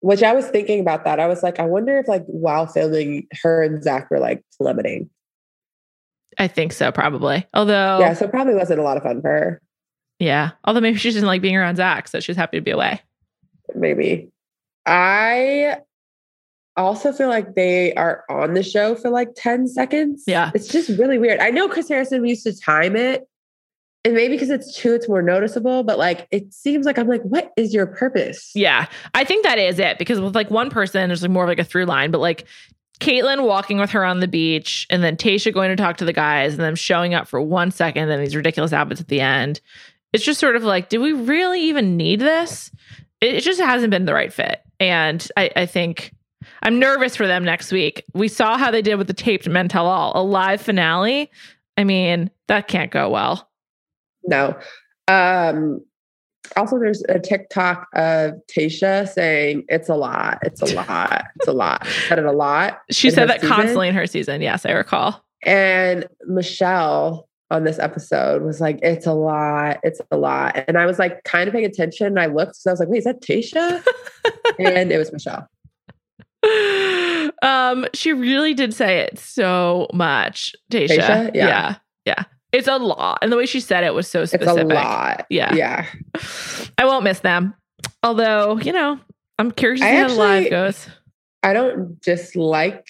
[0.00, 1.18] Which I was thinking about that.
[1.18, 5.08] I was like, I wonder if like while filming, her and Zac were like plummeting.
[6.38, 7.46] I think so, probably.
[7.54, 9.62] Although, Yeah, so it probably wasn't a lot of fun for her.
[10.18, 10.50] Yeah.
[10.64, 13.00] Although maybe she doesn't like being around Zac, so she's happy to be away.
[13.74, 14.30] Maybe.
[14.86, 15.78] I
[16.76, 20.24] also feel like they are on the show for like 10 seconds.
[20.26, 20.50] Yeah.
[20.54, 21.40] It's just really weird.
[21.40, 23.28] I know Chris Harrison used to time it.
[24.06, 27.22] And maybe because it's two, it's more noticeable, but like it seems like I'm like,
[27.22, 28.50] what is your purpose?
[28.54, 31.48] Yeah, I think that is it because with like one person, there's like more of
[31.48, 32.44] like a through line, but like
[33.00, 36.12] Kaitlyn walking with her on the beach and then Tayshia going to talk to the
[36.12, 39.62] guys and them showing up for one second, and these ridiculous outfits at the end.
[40.14, 42.70] It's just sort of like, do we really even need this?
[43.20, 44.62] It, it just hasn't been the right fit.
[44.78, 46.14] And I, I think
[46.62, 48.04] I'm nervous for them next week.
[48.14, 51.32] We saw how they did with the taped Men Tell All, a live finale.
[51.76, 53.50] I mean, that can't go well.
[54.22, 54.56] No.
[55.08, 55.80] Um,
[56.56, 60.38] also, there's a TikTok of Tayshia saying it's a lot.
[60.42, 61.24] It's a lot.
[61.36, 61.88] It's a lot.
[62.06, 62.82] Said it a lot.
[62.92, 63.56] She said that season.
[63.56, 64.42] constantly in her season.
[64.42, 65.24] Yes, I recall.
[65.42, 69.78] And Michelle on this episode was like, it's a lot.
[69.82, 70.64] It's a lot.
[70.66, 72.06] And I was like, kind of paying attention.
[72.06, 73.84] And I looked, so I was like, wait, is that Tayshia?
[74.58, 75.48] and it was Michelle.
[77.42, 80.98] um, she really did say it so much, Tayshia.
[80.98, 81.34] Tayshia?
[81.34, 81.48] Yeah.
[81.48, 81.76] yeah,
[82.06, 82.24] yeah.
[82.52, 84.48] It's a lot, and the way she said it was so specific.
[84.48, 85.26] It's a lot.
[85.28, 85.54] Yeah.
[85.54, 85.86] Yeah.
[86.78, 87.54] I won't miss them.
[88.04, 89.00] Although, you know,
[89.38, 90.86] I'm curious I how the live goes.
[91.42, 92.86] I don't dislike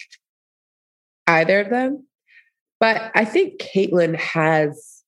[1.27, 2.07] either of them,
[2.81, 5.03] but I think Kaitlyn has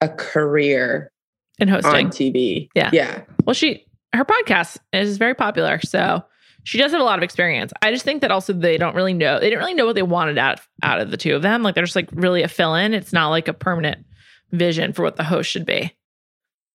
[0.00, 1.12] a career
[1.58, 2.06] in hosting.
[2.06, 2.68] on TV.
[2.74, 2.90] Yeah.
[2.92, 3.22] Yeah.
[3.44, 6.22] Well, she her podcast is very popular, so
[6.64, 7.72] she does have a lot of experience.
[7.82, 10.02] I just think that also they don't really know they didn't really know what they
[10.02, 11.62] wanted out out of the two of them.
[11.62, 12.94] Like they're just like really a fill in.
[12.94, 14.04] It's not like a permanent
[14.52, 15.92] vision for what the host should be.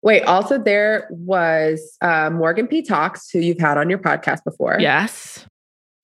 [0.01, 2.81] Wait, also there was uh, Morgan P.
[2.81, 4.77] Talks, who you've had on your podcast before.
[4.79, 5.45] Yes.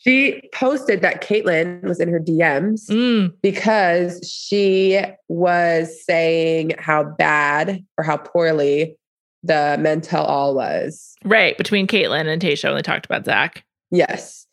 [0.06, 7.84] She posted that Kaitlyn was in her DMs Mm, because she was saying how bad
[7.98, 8.96] or how poorly
[9.42, 11.16] the Men Tell All was.
[11.24, 13.64] right between Kaitlyn and Tayshia when they talked about Zac.
[13.92, 14.46] Yes.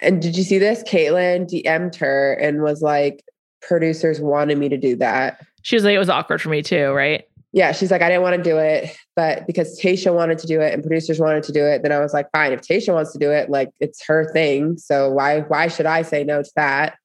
[0.00, 0.82] And did you see this?
[0.82, 3.22] Kaitlyn DM'd her and was like,
[3.62, 5.40] producers wanted me to do that.
[5.62, 7.24] She was like, it was awkward for me too, right?
[7.56, 10.60] Yeah, she's like, I didn't want to do it, but because Tayshia wanted to do
[10.60, 13.12] it and producers wanted to do it, then I was like, fine, if Tayshia wants
[13.14, 14.76] to do it, like it's her thing.
[14.76, 16.98] So why why should I say no to that?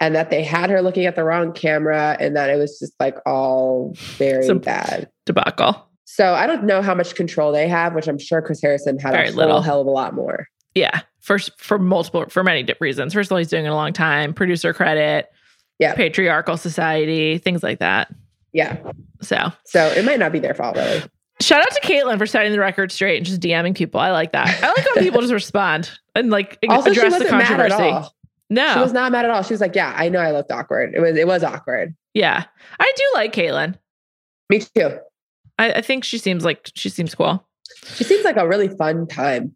[0.00, 2.92] And that they had her looking at the wrong camera and that it was just
[2.98, 5.08] like all very bad.
[5.26, 5.88] Debacle.
[6.06, 9.12] So I don't know how much control they have, which I'm sure Chris Harrison had
[9.12, 9.62] Very a little.
[9.62, 10.48] hell of a lot more.
[10.74, 13.14] Yeah, for for multiple for many different reasons.
[13.14, 14.34] First of all, he's doing it a long time.
[14.34, 15.30] Producer credit,
[15.78, 15.94] Yeah.
[15.94, 18.08] patriarchal society, things like that.
[18.54, 18.78] Yeah.
[19.20, 21.02] So So it might not be their fault, really.
[21.42, 24.00] shout out to Kaitlyn for setting the record straight and just DMing people.
[24.00, 24.48] I like that.
[24.64, 27.70] I like when people just respond and like Also, she address the wasn't mad at
[27.70, 27.90] controversy.
[27.90, 28.14] all.
[28.50, 29.42] No, She was not mad at all.
[29.42, 30.94] She was like, "Yeah, I know I looked awkward.
[30.94, 31.94] It was it was awkward.
[32.14, 32.44] yeah,
[32.78, 33.76] I do like Kaitlyn.
[34.50, 34.98] Me too.
[35.58, 37.46] I, I think she seems like she seems cool.
[37.94, 39.54] She seems like a really fun time.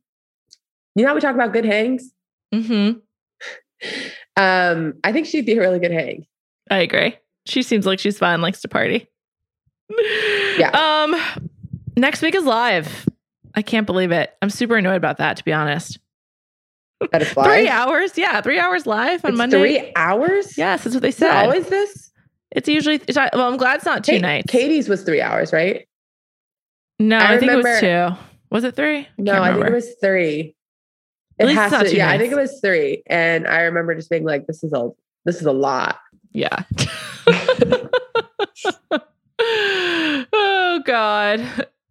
[0.97, 2.11] You know how we talk about good hangs?
[2.55, 2.99] Mm-hmm.
[4.37, 6.27] Um, I think she'd be a really good hang.
[6.71, 7.17] I agree.
[7.49, 9.09] She seems like she's fun, likes to party.
[10.59, 10.71] Yeah.
[10.71, 11.17] Um,
[11.97, 13.09] next week is live.
[13.55, 14.33] I can't believe it.
[14.43, 15.99] I'm super annoyed about that, to be honest.
[17.13, 19.59] That is Three hours, yeah, three hours live on It's Monday.
[19.59, 20.59] Three hours?
[20.59, 21.45] Yes, that's what they said.
[21.45, 22.11] always this?
[22.51, 22.97] it's usually.
[23.07, 24.51] It's, well, I'm glad it's not two Kate- nights.
[24.53, 25.87] Katie's was three hours, right?
[26.99, 28.09] no, I I, think it was two.
[28.51, 28.99] Was it three?
[28.99, 30.57] I No, I think it was three.
[31.39, 31.89] At It least has to.
[31.91, 34.73] two Yeah, I think it was three, and I remember just being like, "This is
[34.73, 34.91] a
[35.25, 35.99] this is a lot."
[36.33, 36.65] Yeah.
[40.33, 41.41] oh God.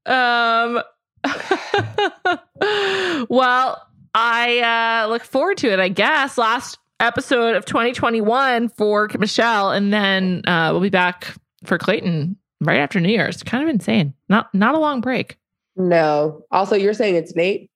[0.06, 0.82] Um.
[3.30, 5.80] well, I uh, look forward to it.
[5.80, 11.78] I guess last episode of 2021 for Michelle, and then uh, we'll be back for
[11.78, 13.44] Clayton right after New Year's.
[13.44, 14.14] Kind of insane.
[14.30, 15.38] Not not a long break.
[15.76, 16.44] No.
[16.52, 17.70] Also, you're saying it's Nate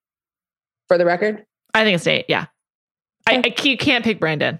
[0.87, 1.45] for the record.
[1.73, 2.25] I think it's Nate.
[2.27, 2.47] Yeah.
[3.27, 4.59] I, I you can't pick Brandon.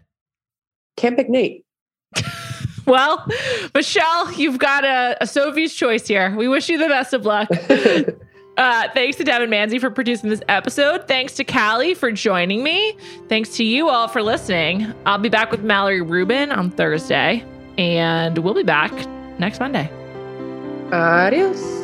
[0.97, 1.65] Can't pick Nate.
[2.85, 3.25] Well,
[3.73, 6.35] Michelle, you've got a, a Sophie's choice here.
[6.35, 7.49] We wish you the best of luck.
[8.57, 11.07] Uh, thanks to Devon Manze for producing this episode.
[11.07, 12.95] Thanks to Callie for joining me.
[13.29, 14.93] Thanks to you all for listening.
[15.05, 17.45] I'll be back with Mallory Rubin on Thursday,
[17.77, 18.91] and we'll be back
[19.39, 19.89] next Monday.
[20.91, 21.80] Adios.